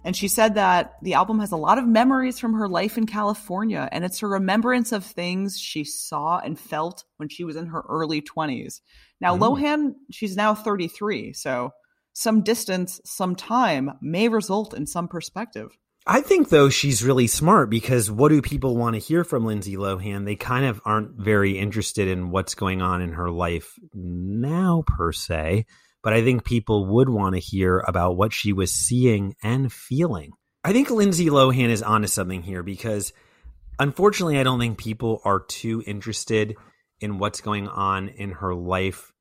And 0.07 0.17
she 0.17 0.29
said 0.29 0.55
that 0.55 0.93
the 1.03 1.15
album 1.15 1.41
has 1.41 1.51
a 1.51 1.57
lot 1.57 1.79
of 1.79 1.85
memories 1.85 2.39
from 2.39 2.55
her 2.55 2.69
life 2.69 2.97
in 2.97 3.07
California 3.07 3.89
and 3.91 4.05
it's 4.05 4.23
a 4.23 4.29
remembrance 4.29 4.93
of 4.93 5.05
things 5.05 5.59
she 5.59 5.83
saw 5.83 6.39
and 6.39 6.57
felt 6.57 7.03
when 7.17 7.29
she 7.29 7.43
was 7.43 7.57
in 7.57 7.67
her 7.67 7.83
early 7.89 8.23
20s. 8.23 8.83
Now, 9.21 9.37
Mm. 9.37 9.41
Lohan, 9.41 9.95
she's 10.13 10.37
now 10.37 10.55
33, 10.55 11.33
so 11.33 11.73
some 12.13 12.43
distance, 12.43 13.01
some 13.05 13.35
time 13.35 13.99
may 14.01 14.29
result 14.29 14.75
in 14.75 14.87
some 14.87 15.09
perspective. 15.09 15.77
I 16.07 16.21
think 16.21 16.51
though 16.51 16.69
she's 16.69 17.03
really 17.03 17.27
smart 17.27 17.69
because 17.69 18.09
what 18.09 18.29
do 18.29 18.41
people 18.41 18.77
want 18.77 18.95
to 18.95 19.01
hear 19.01 19.25
from 19.25 19.45
Lindsay 19.45 19.77
Lohan? 19.77 20.25
They 20.25 20.37
kind 20.37 20.67
of 20.67 20.81
aren't 20.85 21.17
very 21.17 21.59
interested 21.59 22.07
in 22.07 22.31
what's 22.31 22.55
going 22.55 22.81
on 22.81 23.03
in 23.03 23.15
her 23.15 23.29
life 23.29 23.73
now 23.93 24.85
per 24.87 25.11
se, 25.11 25.67
but 26.07 26.13
I 26.13 26.23
think 26.23 26.45
people 26.45 26.87
would 26.87 27.09
want 27.09 27.35
to 27.35 27.41
hear 27.41 27.81
about 27.81 28.17
what 28.17 28.33
she 28.33 28.53
was 28.53 28.73
seeing 28.73 29.35
and 29.43 29.73
feeling. 29.73 30.35
I 30.63 30.73
think 30.73 30.89
Lindsay 30.89 31.27
Lohan 31.27 31.69
is 31.69 31.83
onto 31.83 32.07
something 32.07 32.43
here 32.43 32.63
because 32.63 33.13
unfortunately 33.81 34.39
I 34.39 34.45
don't 34.45 34.61
think 34.61 34.79
people 34.79 35.21
are 35.25 35.41
too 35.41 35.83
interested 35.85 36.55
in 37.01 37.19
what's 37.19 37.41
going 37.41 37.67
on 37.67 38.07
in 38.07 38.31
her 38.31 38.55
life 38.55 39.13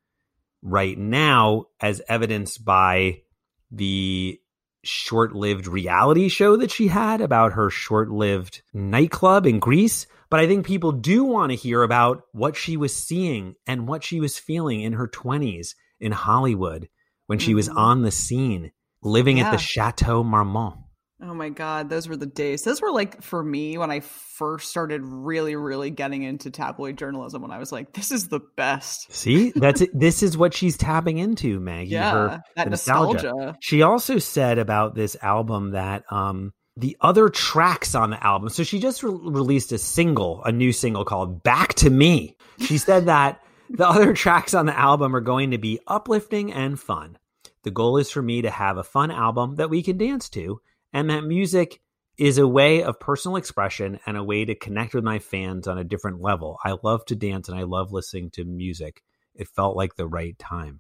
right 0.62 0.96
now 0.96 1.66
as 1.82 2.04
evidenced 2.08 2.64
by 2.64 3.24
the 3.72 4.40
short-lived 4.84 5.66
reality 5.66 6.30
show 6.30 6.56
that 6.56 6.70
she 6.70 6.88
had 6.88 7.20
about 7.20 7.54
her 7.54 7.72
short-lived 7.72 8.62
nightclub 8.76 9.48
in 9.48 9.58
Greece, 9.58 10.06
but 10.30 10.40
I 10.40 10.46
think 10.46 10.68
people 10.68 10.92
do 10.92 11.24
want 11.24 11.52
to 11.52 11.58
hear 11.58 11.82
about 11.82 12.22
what 12.32 12.56
she 12.56 12.78
was 12.78 12.96
seeing 12.96 13.56
and 13.66 13.88
what 13.88 14.04
she 14.04 14.20
was 14.20 14.38
feeling 14.38 14.82
in 14.82 14.94
her 14.94 15.08
20s 15.08 15.74
in 16.00 16.12
Hollywood 16.12 16.88
when 17.28 17.40
she 17.40 17.54
was 17.54 17.70
Mhm. 17.70 17.78
on 17.78 18.02
the 18.02 18.12
scene 18.12 18.72
living 19.02 19.40
at 19.40 19.52
the 19.52 19.58
Chateau 19.58 20.24
Marmont. 20.24 20.76
Oh 21.22 21.34
my 21.34 21.48
god, 21.50 21.90
those 21.90 22.10
were 22.10 22.18
the 22.18 22.26
days. 22.26 22.64
Those 22.64 22.82
were 22.82 22.92
like 22.92 23.24
for 23.24 23.42
me 23.42 23.78
when 23.78 23.90
I 23.90 24.02
first 24.02 24.70
started 24.70 25.02
really, 25.02 25.56
really 25.56 25.90
getting 25.90 26.24
into 26.24 26.52
tabloid 26.52 26.98
journalism. 26.98 27.42
When 27.42 27.52
I 27.52 27.58
was 27.58 27.72
like, 27.72 27.94
"This 27.94 28.12
is 28.12 28.28
the 28.28 28.42
best." 28.58 29.12
See, 29.14 29.52
that's 29.56 29.80
it. 29.80 29.98
This 29.98 30.22
is 30.22 30.38
what 30.38 30.54
she's 30.54 30.76
tapping 30.76 31.18
into, 31.18 31.60
Maggie. 31.62 31.92
Yeah, 31.92 32.12
her 32.12 32.42
that 32.58 32.64
the 32.66 32.70
nostalgia. 32.72 33.56
She 33.62 33.82
also 33.82 34.18
said 34.20 34.60
about 34.60 34.94
this 34.96 35.16
album 35.22 35.72
that 35.72 36.04
um, 36.12 36.52
the 36.76 36.98
other 37.00 37.30
tracks 37.30 37.96
on 37.96 38.10
the 38.10 38.22
album. 38.22 38.50
So 38.50 38.64
she 38.64 38.80
just 38.80 39.02
re- 39.02 39.10
released 39.12 39.72
a 39.72 39.78
single, 39.78 40.44
a 40.44 40.52
new 40.52 40.74
single 40.74 41.06
called 41.06 41.44
"Back 41.44 41.76
to 41.76 41.90
Me." 41.90 42.36
She 42.60 42.78
said 42.78 43.06
that 43.06 43.40
the 43.70 43.88
other 43.88 44.14
tracks 44.14 44.54
on 44.54 44.66
the 44.66 44.78
album 44.78 45.16
are 45.16 45.22
going 45.22 45.52
to 45.52 45.58
be 45.58 45.80
uplifting 45.88 46.54
and 46.54 46.80
fun. 46.80 47.18
The 47.64 47.72
goal 47.72 47.98
is 47.98 48.12
for 48.12 48.22
me 48.22 48.42
to 48.44 48.50
have 48.50 48.78
a 48.78 48.84
fun 48.84 49.12
album 49.12 49.56
that 49.56 49.70
we 49.70 49.82
can 49.82 49.98
dance 49.98 50.30
to, 50.30 50.62
and 50.94 51.10
that 51.10 51.24
music 51.24 51.82
is 52.18 52.38
a 52.38 52.48
way 52.48 52.84
of 52.84 53.00
personal 53.00 53.38
expression 53.38 54.00
and 54.06 54.16
a 54.16 54.24
way 54.24 54.46
to 54.46 54.56
connect 54.56 54.94
with 54.94 55.04
my 55.04 55.20
fans 55.20 55.68
on 55.68 55.78
a 55.78 55.84
different 55.84 56.22
level. 56.22 56.58
I 56.64 56.76
love 56.82 57.06
to 57.06 57.16
dance 57.16 57.50
and 57.50 57.58
I 57.60 57.64
love 57.64 57.92
listening 57.92 58.30
to 58.32 58.46
music. 58.46 59.04
It 59.34 59.50
felt 59.50 59.76
like 59.76 59.96
the 59.96 60.08
right 60.08 60.38
time. 60.40 60.80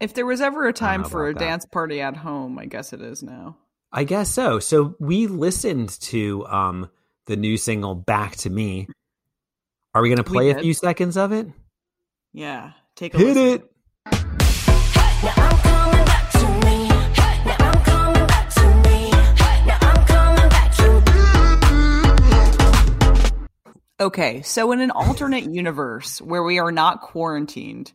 If 0.00 0.14
there 0.14 0.24
was 0.24 0.40
ever 0.40 0.66
a 0.66 0.72
time 0.72 1.04
for 1.04 1.28
a 1.28 1.34
that. 1.34 1.38
dance 1.38 1.66
party 1.66 2.00
at 2.00 2.16
home, 2.16 2.58
I 2.58 2.64
guess 2.64 2.94
it 2.94 3.02
is 3.02 3.22
now. 3.22 3.58
I 3.92 4.04
guess 4.04 4.30
so. 4.30 4.58
So 4.58 4.94
we 4.98 5.26
listened 5.26 5.90
to 6.02 6.46
um 6.46 6.90
the 7.26 7.36
new 7.36 7.58
single 7.58 7.94
"Back 7.94 8.36
to 8.36 8.50
Me." 8.50 8.88
Are 9.94 10.02
we 10.02 10.08
going 10.08 10.22
to 10.22 10.30
We 10.30 10.36
play 10.36 10.50
a 10.50 10.58
few 10.60 10.72
seconds 10.74 11.16
of 11.16 11.32
it? 11.32 11.48
Yeah, 12.32 12.72
take 12.94 13.12
a 13.14 13.18
Hit 13.18 13.36
listen. 13.36 13.46
it. 13.46 13.64
Now 15.22 15.32
I'm 15.36 15.58
coming 15.58 16.04
back 16.04 16.30
to 16.32 16.46
me. 16.64 16.88
Now 17.44 17.56
I'm 17.58 17.84
coming 17.84 18.26
back 18.26 18.50
to 18.54 18.66
me. 18.88 19.10
Now 19.66 19.78
I'm 19.80 20.06
coming 20.06 20.48
back 20.48 20.72
to 23.98 24.04
Okay, 24.04 24.42
so 24.42 24.70
in 24.72 24.80
an 24.80 24.90
alternate 24.92 25.44
universe 25.52 26.20
where 26.22 26.42
we 26.44 26.58
are 26.60 26.70
not 26.72 27.00
quarantined, 27.02 27.92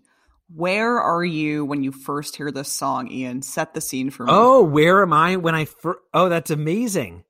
where 0.53 0.99
are 0.99 1.23
you 1.23 1.63
when 1.65 1.81
you 1.83 1.91
first 1.91 2.35
hear 2.35 2.51
this 2.51 2.69
song, 2.71 3.09
Ian? 3.09 3.41
Set 3.41 3.73
the 3.73 3.79
scene 3.81 4.09
for 4.09 4.25
me. 4.25 4.31
Oh, 4.35 4.61
where 4.63 5.01
am 5.01 5.13
I 5.13 5.37
when 5.37 5.55
I 5.55 5.65
fir- 5.65 5.99
Oh, 6.13 6.27
that's 6.29 6.51
amazing. 6.51 7.23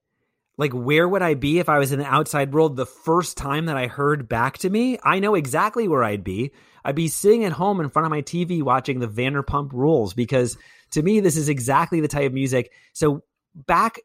Like 0.58 0.74
where 0.74 1.08
would 1.08 1.22
I 1.22 1.34
be 1.34 1.60
if 1.60 1.70
I 1.70 1.80
was 1.80 1.92
in 1.92 2.00
the 2.00 2.06
outside 2.06 2.54
world 2.54 2.76
the 2.76 2.86
first 2.86 3.38
time 3.38 3.66
that 3.66 3.78
I 3.78 3.88
heard 3.88 4.30
back 4.30 4.58
to 4.60 4.70
me? 4.70 4.98
I 5.04 5.20
know 5.20 5.36
exactly 5.36 5.88
where 5.88 6.04
I'd 6.04 6.24
be. 6.24 6.52
I'd 6.84 6.96
be 6.96 7.08
sitting 7.08 7.44
at 7.44 7.52
home 7.52 7.82
in 7.82 7.90
front 7.90 8.06
of 8.06 8.12
my 8.12 8.22
TV 8.22 8.62
watching 8.62 9.00
the 9.00 9.08
Vanderpump 9.08 9.74
Rules 9.74 10.14
because 10.14 10.58
to 10.92 11.02
me 11.02 11.20
this 11.20 11.36
is 11.36 11.50
exactly 11.50 12.00
the 12.00 12.08
type 12.08 12.28
of 12.28 12.34
music. 12.34 12.72
So 12.94 13.24
back 13.54 14.00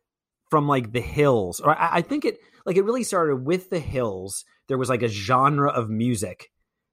from 0.51 0.67
like 0.67 0.93
the 0.93 1.01
hills, 1.01 1.61
or 1.61 1.79
I, 1.79 1.99
I 1.99 2.03
think 2.03 2.25
it 2.25 2.39
like 2.67 2.77
it 2.77 2.85
really 2.85 3.05
started 3.05 3.37
with 3.37 3.71
the 3.71 3.79
hills. 3.79 4.45
There 4.69 4.79
was 4.79 4.89
like 4.89 5.03
a 5.03 5.09
genre 5.09 5.71
of 5.71 5.89
music 5.89 6.51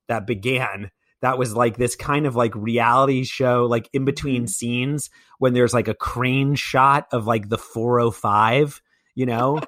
that 0.07 0.27
began 0.27 0.91
that 1.21 1.37
was 1.37 1.55
like 1.55 1.77
this 1.77 1.95
kind 1.95 2.25
of 2.25 2.35
like 2.35 2.53
reality 2.55 3.23
show, 3.23 3.65
like 3.65 3.89
in 3.93 4.05
between 4.05 4.43
mm-hmm. 4.43 4.47
scenes 4.47 5.09
when 5.39 5.53
there's 5.53 5.73
like 5.73 5.87
a 5.87 5.93
crane 5.93 6.55
shot 6.55 7.07
of 7.11 7.25
like 7.25 7.49
the 7.49 7.57
405, 7.57 8.81
you 9.17 9.25
know? 9.25 9.59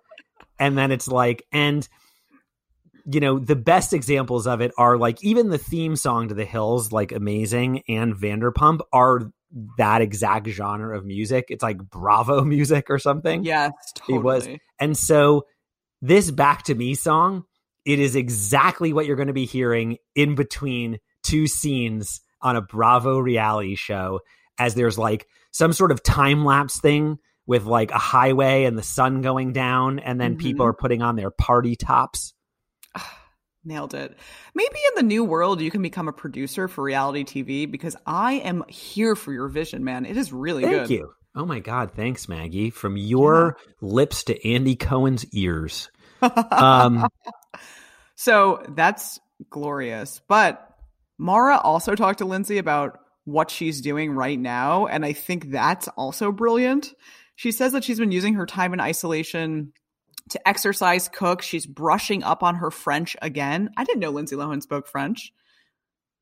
and 0.60 0.78
then 0.78 0.92
it's 0.92 1.08
like, 1.08 1.44
and 1.52 1.88
you 3.12 3.20
know, 3.20 3.40
the 3.40 3.56
best 3.56 3.94
examples 3.94 4.46
of 4.46 4.62
it 4.62 4.72
are 4.78 4.98
like 4.98 5.24
even 5.24 5.50
the 5.50 5.58
theme 5.58 5.96
song 5.96 6.28
to 6.28 6.36
The 6.36 6.46
Hills, 6.46 6.92
like 6.92 7.12
Amazing 7.12 7.82
and 7.88 8.14
Vanderpump, 8.16 8.82
are 8.94 9.32
that 9.78 10.02
exact 10.02 10.48
genre 10.50 10.96
of 10.96 11.06
music. 11.06 11.46
It's 11.50 11.64
like 11.64 11.78
Bravo 11.78 12.44
music 12.56 12.90
or 12.90 13.00
something. 13.00 13.44
yes, 13.44 13.72
totally. 13.96 14.18
It 14.18 14.22
was- 14.24 14.48
And 14.80 14.96
so 14.98 15.46
this 16.02 16.30
Back 16.30 16.64
to 16.66 16.76
Me 16.76 16.94
song, 16.94 17.46
it 17.86 18.00
is 18.00 18.16
exactly 18.16 18.94
what 18.94 19.06
you're 19.08 19.16
going 19.16 19.28
to 19.28 19.34
be 19.34 19.46
hearing 19.46 19.98
in 20.14 20.36
between 20.36 21.00
two 21.24 21.48
scenes 21.48 22.22
on 22.42 22.56
a 22.56 22.62
Bravo 22.62 23.18
reality 23.18 23.76
show 23.76 24.20
as 24.60 24.76
there's 24.76 24.98
like 25.00 25.26
some 25.52 25.74
sort 25.74 25.92
of 25.92 26.04
time 26.04 26.46
lapse 26.46 26.80
thing 26.80 27.18
with 27.50 27.66
like 27.66 27.90
a 27.90 27.98
highway 27.98 28.66
and 28.66 28.78
the 28.78 28.84
sun 28.84 29.24
going 29.24 29.54
down 29.54 29.98
and 29.98 30.22
then 30.22 30.38
people 30.38 30.64
Mhm. 30.64 30.70
are 30.70 30.74
putting 30.74 31.02
on 31.02 31.16
their 31.16 31.32
party 31.32 31.76
tops. 31.76 32.36
Nailed 33.66 33.96
it. 33.96 34.16
Maybe 34.54 34.78
in 34.90 34.92
the 34.96 35.04
new 35.04 35.24
world, 35.26 35.60
you 35.60 35.72
can 35.72 35.82
become 35.82 36.08
a 36.08 36.14
producer 36.14 36.68
for 36.68 36.84
reality 36.84 37.24
TV 37.24 37.66
because 37.70 37.96
I 38.06 38.34
am 38.34 38.64
here 38.68 39.16
for 39.16 39.34
your 39.34 39.48
vision, 39.48 39.84
man. 39.84 40.06
It 40.06 40.16
is 40.16 40.32
really 40.32 40.62
Thank 40.62 40.74
good. 40.74 40.88
Thank 40.88 40.92
you. 40.92 41.10
Oh 41.36 41.46
my 41.46 41.60
god, 41.60 41.92
thanks 41.92 42.30
Maggie. 42.30 42.70
From 42.70 42.98
your 42.98 43.58
lips 43.82 44.26
to 44.26 44.48
Andy 44.48 44.76
Cohen's 44.76 45.26
ears. 45.34 45.90
Um 46.22 47.08
so 48.16 48.64
that's 48.76 49.20
glorious. 49.50 50.22
But 50.28 50.66
Mara 51.18 51.58
also 51.58 51.96
talked 51.96 52.20
to 52.20 52.26
Lindsay 52.26 52.60
about 52.60 53.00
what 53.26 53.50
she's 53.50 53.82
doing 53.82 54.12
right 54.12 54.40
now. 54.40 54.86
And 54.86 55.04
I 55.04 55.14
think 55.14 55.50
that's 55.52 55.88
also 55.90 56.32
brilliant. 56.32 56.94
She 57.40 57.54
says 57.54 57.72
that 57.72 57.86
she's 57.86 58.00
been 58.00 58.12
using 58.12 58.34
her 58.34 58.46
time 58.46 58.74
in 58.74 58.82
isolation 58.82 59.72
to 60.32 60.46
exercise, 60.46 61.08
cook. 61.08 61.42
She's 61.42 61.66
brushing 61.66 62.22
up 62.22 62.44
on 62.44 62.56
her 62.56 62.70
French 62.70 63.16
again. 63.22 63.70
I 63.78 63.86
didn't 63.86 64.02
know 64.02 64.10
Lindsay 64.10 64.36
Lohan 64.36 64.62
spoke 64.62 64.90
French. 64.90 65.32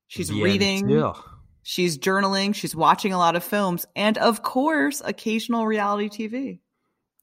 She's 0.06 0.30
bien 0.30 0.44
reading. 0.44 0.86
sûr. 0.86 1.20
She's 1.64 1.98
journaling, 1.98 2.54
she's 2.54 2.76
watching 2.76 3.12
a 3.12 3.18
lot 3.18 3.34
of 3.34 3.42
films, 3.42 3.84
and 3.96 4.16
of 4.16 4.44
course, 4.44 5.02
occasional 5.04 5.66
reality 5.66 6.08
TV. 6.08 6.60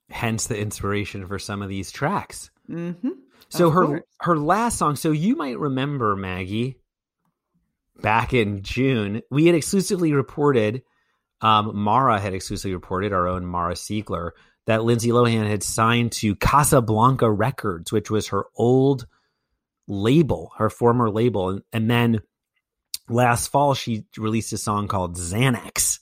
Hence 0.09 0.47
the 0.47 0.59
inspiration 0.59 1.25
for 1.25 1.39
some 1.39 1.61
of 1.61 1.69
these 1.69 1.89
tracks. 1.89 2.51
Mm-hmm. 2.69 3.11
So 3.47 3.67
Of 3.69 3.73
her 3.75 3.85
course. 3.85 4.01
her 4.19 4.37
last 4.37 4.77
song. 4.77 4.97
So 4.97 5.11
you 5.11 5.37
might 5.37 5.57
remember 5.57 6.17
Maggie. 6.17 6.75
back 8.01 8.33
in 8.33 8.61
June, 8.61 9.21
we 9.31 9.45
had 9.45 9.55
exclusively 9.55 10.11
reported, 10.11 10.83
um, 11.41 11.75
Mara 11.75 12.19
had 12.19 12.33
exclusively 12.33 12.73
reported, 12.73 13.13
our 13.13 13.27
own 13.27 13.45
Mara 13.45 13.73
Siegler, 13.73 14.31
that 14.65 14.83
Lindsay 14.83 15.09
Lohan 15.09 15.47
had 15.47 15.61
signed 15.63 16.11
to 16.13 16.35
Casablanca 16.35 17.29
Records, 17.29 17.91
which 17.91 18.09
was 18.09 18.29
her 18.29 18.45
old 18.55 19.05
label, 19.87 20.51
her 20.57 20.69
former 20.69 21.09
label. 21.09 21.49
And, 21.49 21.61
and 21.71 21.89
then 21.91 22.21
last 23.09 23.49
fall, 23.49 23.73
she 23.75 24.05
released 24.17 24.53
a 24.53 24.57
song 24.57 24.87
called 24.87 25.17
Xanax 25.17 25.99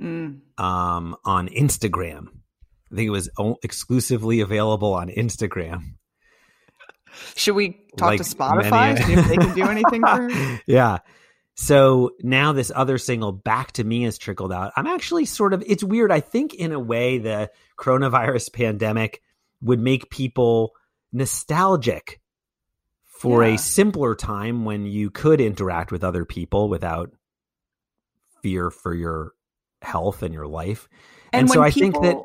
Mm. 0.00 0.40
um, 0.58 1.14
on 1.24 1.48
Instagram. 1.48 2.26
I 2.90 2.96
think 2.96 3.06
it 3.06 3.10
was 3.10 3.30
o- 3.38 3.58
exclusively 3.62 4.40
available 4.40 4.92
on 4.92 5.08
Instagram. 5.08 5.94
Should 7.36 7.54
we 7.54 7.86
talk 7.96 8.08
Like 8.08 8.18
to 8.18 8.24
Spotify? 8.24 8.94
many- 8.94 9.02
See 9.02 9.12
if 9.12 9.28
they 9.28 9.36
can 9.36 9.54
do 9.54 9.62
anything 9.68 10.00
for 10.02 10.28
her? 10.30 10.60
yeah. 10.66 10.98
So 11.56 12.10
now 12.20 12.52
this 12.52 12.72
other 12.74 12.98
single, 12.98 13.32
Back 13.32 13.72
to 13.72 13.84
Me, 13.84 14.02
has 14.02 14.18
trickled 14.18 14.52
out. 14.52 14.72
I'm 14.76 14.86
actually 14.86 15.24
sort 15.24 15.52
of, 15.52 15.62
it's 15.66 15.84
weird. 15.84 16.10
I 16.10 16.20
think 16.20 16.54
in 16.54 16.72
a 16.72 16.80
way 16.80 17.18
the 17.18 17.50
coronavirus 17.78 18.52
pandemic 18.52 19.22
would 19.62 19.80
make 19.80 20.10
people 20.10 20.74
nostalgic 21.12 22.20
for 23.04 23.44
Yeah. 23.44 23.54
a 23.54 23.58
simpler 23.58 24.14
time 24.14 24.64
when 24.64 24.84
you 24.86 25.10
could 25.10 25.40
interact 25.40 25.92
with 25.92 26.02
other 26.04 26.24
people 26.24 26.68
without 26.68 27.12
fear 28.42 28.70
for 28.70 28.92
your 28.92 29.32
health 29.80 30.22
and 30.22 30.34
your 30.34 30.46
life. 30.46 30.88
And, 31.32 31.48
so 31.48 31.60
when 31.60 31.68
I 31.68 31.70
think 31.70 31.94
that 32.02 32.16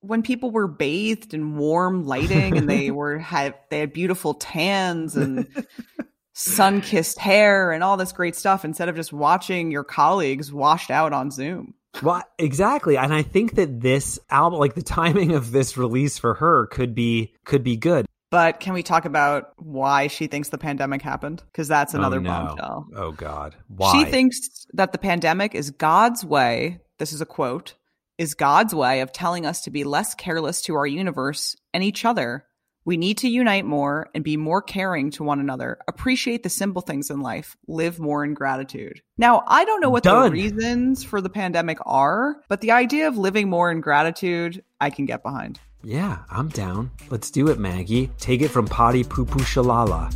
when 0.00 0.22
people 0.22 0.50
were 0.50 0.66
bathed 0.66 1.32
in 1.34 1.56
warm 1.56 2.06
lighting 2.06 2.56
and 2.56 2.68
they 2.68 2.90
were 2.90 3.18
had 3.18 3.54
they 3.70 3.78
had 3.80 3.92
beautiful 3.92 4.34
tans 4.34 5.16
and 5.16 5.46
sun 6.34 6.80
kissed 6.80 7.18
hair 7.18 7.72
and 7.72 7.82
all 7.82 7.96
this 7.96 8.12
great 8.12 8.36
stuff 8.36 8.64
instead 8.64 8.88
of 8.88 8.96
just 8.96 9.12
watching 9.12 9.70
your 9.70 9.84
colleagues 9.84 10.52
washed 10.52 10.90
out 10.90 11.12
on 11.12 11.30
Zoom. 11.30 11.74
Well, 12.02 12.22
exactly, 12.38 12.96
and 12.96 13.14
I 13.14 13.22
think 13.22 13.54
that 13.54 13.80
this 13.80 14.18
album, 14.28 14.58
like 14.58 14.74
the 14.74 14.82
timing 14.82 15.32
of 15.32 15.52
this 15.52 15.76
release 15.76 16.18
for 16.18 16.34
her, 16.34 16.66
could 16.66 16.94
be 16.94 17.34
could 17.44 17.62
be 17.62 17.76
good. 17.76 18.04
But 18.30 18.58
can 18.58 18.74
we 18.74 18.82
talk 18.82 19.04
about 19.04 19.52
why 19.58 20.08
she 20.08 20.26
thinks 20.26 20.48
the 20.48 20.58
pandemic 20.58 21.02
happened? 21.02 21.40
Because 21.52 21.68
that's 21.68 21.94
oh, 21.94 21.98
another 21.98 22.16
oh, 22.16 22.20
no. 22.20 22.30
bombshell. 22.30 22.86
Oh 22.96 23.12
God, 23.12 23.54
why? 23.68 23.92
She 23.92 24.10
thinks 24.10 24.66
that 24.72 24.90
the 24.90 24.98
pandemic 24.98 25.54
is 25.54 25.70
God's 25.70 26.24
way. 26.24 26.80
This 26.98 27.12
is 27.12 27.20
a 27.20 27.26
quote 27.26 27.74
is 28.18 28.34
God's 28.34 28.74
way 28.74 29.00
of 29.00 29.12
telling 29.12 29.44
us 29.46 29.62
to 29.62 29.70
be 29.70 29.84
less 29.84 30.14
careless 30.14 30.62
to 30.62 30.74
our 30.74 30.86
universe 30.86 31.56
and 31.72 31.82
each 31.82 32.04
other. 32.04 32.44
We 32.86 32.98
need 32.98 33.18
to 33.18 33.28
unite 33.28 33.64
more 33.64 34.08
and 34.14 34.22
be 34.22 34.36
more 34.36 34.60
caring 34.60 35.10
to 35.12 35.24
one 35.24 35.40
another, 35.40 35.78
appreciate 35.88 36.42
the 36.42 36.50
simple 36.50 36.82
things 36.82 37.08
in 37.08 37.20
life, 37.20 37.56
live 37.66 37.98
more 37.98 38.24
in 38.24 38.34
gratitude. 38.34 39.00
Now, 39.16 39.42
I 39.46 39.64
don't 39.64 39.80
know 39.80 39.88
what 39.88 40.02
Done. 40.02 40.24
the 40.24 40.30
reasons 40.30 41.02
for 41.02 41.22
the 41.22 41.30
pandemic 41.30 41.78
are, 41.86 42.36
but 42.48 42.60
the 42.60 42.72
idea 42.72 43.08
of 43.08 43.16
living 43.16 43.48
more 43.48 43.70
in 43.70 43.80
gratitude, 43.80 44.62
I 44.80 44.90
can 44.90 45.06
get 45.06 45.22
behind. 45.22 45.60
Yeah, 45.82 46.18
I'm 46.30 46.48
down. 46.48 46.90
Let's 47.10 47.30
do 47.30 47.48
it, 47.48 47.58
Maggie. 47.58 48.10
Take 48.18 48.42
it 48.42 48.48
from 48.48 48.66
Potty 48.66 49.02
Poo 49.02 49.24
Poo 49.24 49.40
Shalala. 49.40 50.14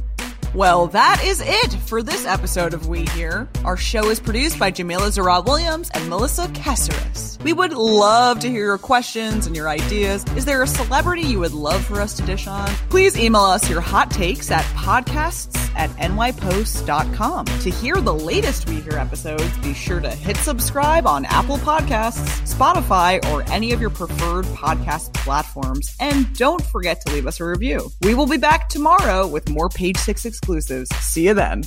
Well, 0.59 0.89
that 0.89 1.23
is 1.25 1.41
it 1.41 1.73
for 1.87 2.03
this 2.03 2.27
episode 2.27 2.75
of 2.75 2.89
We 2.89 3.05
Hear. 3.11 3.49
Our 3.65 3.77
show 3.77 4.11
is 4.11 4.19
produced 4.19 4.59
by 4.59 4.73
Jamila 4.73 5.07
Zarad 5.07 5.45
Williams 5.47 5.89
and 5.95 6.09
Melissa 6.09 6.49
Caceres. 6.49 7.39
We 7.45 7.53
would 7.53 7.73
love 7.73 8.41
to 8.41 8.49
hear 8.51 8.65
your 8.65 8.79
questions 8.79 9.47
and 9.47 9.55
your 9.55 9.69
ideas. 9.69 10.25
Is 10.37 10.45
there 10.45 10.61
a 10.61 10.67
celebrity 10.67 11.23
you 11.23 11.39
would 11.39 11.53
love 11.53 11.85
for 11.85 12.01
us 12.01 12.17
to 12.17 12.25
dish 12.25 12.49
on? 12.49 12.67
Please 12.91 13.17
email 13.17 13.43
us 13.43 13.71
your 13.71 13.81
hot 13.81 14.11
takes 14.11 14.51
at 14.51 14.65
podcasts 14.75 15.59
at 15.77 15.91
nypost.com. 15.91 17.45
To 17.45 17.71
hear 17.71 17.95
the 17.97 18.13
latest 18.13 18.69
We 18.69 18.81
Hear 18.81 18.95
episodes, 18.95 19.57
be 19.59 19.73
sure 19.73 20.01
to 20.01 20.11
hit 20.11 20.37
subscribe 20.39 21.07
on 21.07 21.25
Apple 21.27 21.59
Podcasts, 21.59 22.43
Spotify, 22.53 23.25
or 23.31 23.49
any 23.53 23.73
of 23.73 23.81
your 23.81 23.91
preferred 23.91 24.45
podcast 24.47 25.15
platforms. 25.15 25.95
And 26.01 26.35
don't 26.37 26.63
forget 26.63 27.01
to 27.07 27.13
leave 27.13 27.27
us 27.27 27.39
a 27.39 27.45
review. 27.45 27.91
We 28.03 28.15
will 28.15 28.27
be 28.27 28.39
back 28.39 28.69
tomorrow 28.69 29.27
with 29.27 29.49
more 29.49 29.69
Page 29.69 29.97
Six 29.99 30.27
exclusives. 30.57 30.89
See 30.97 31.27
you 31.27 31.35
then. 31.35 31.65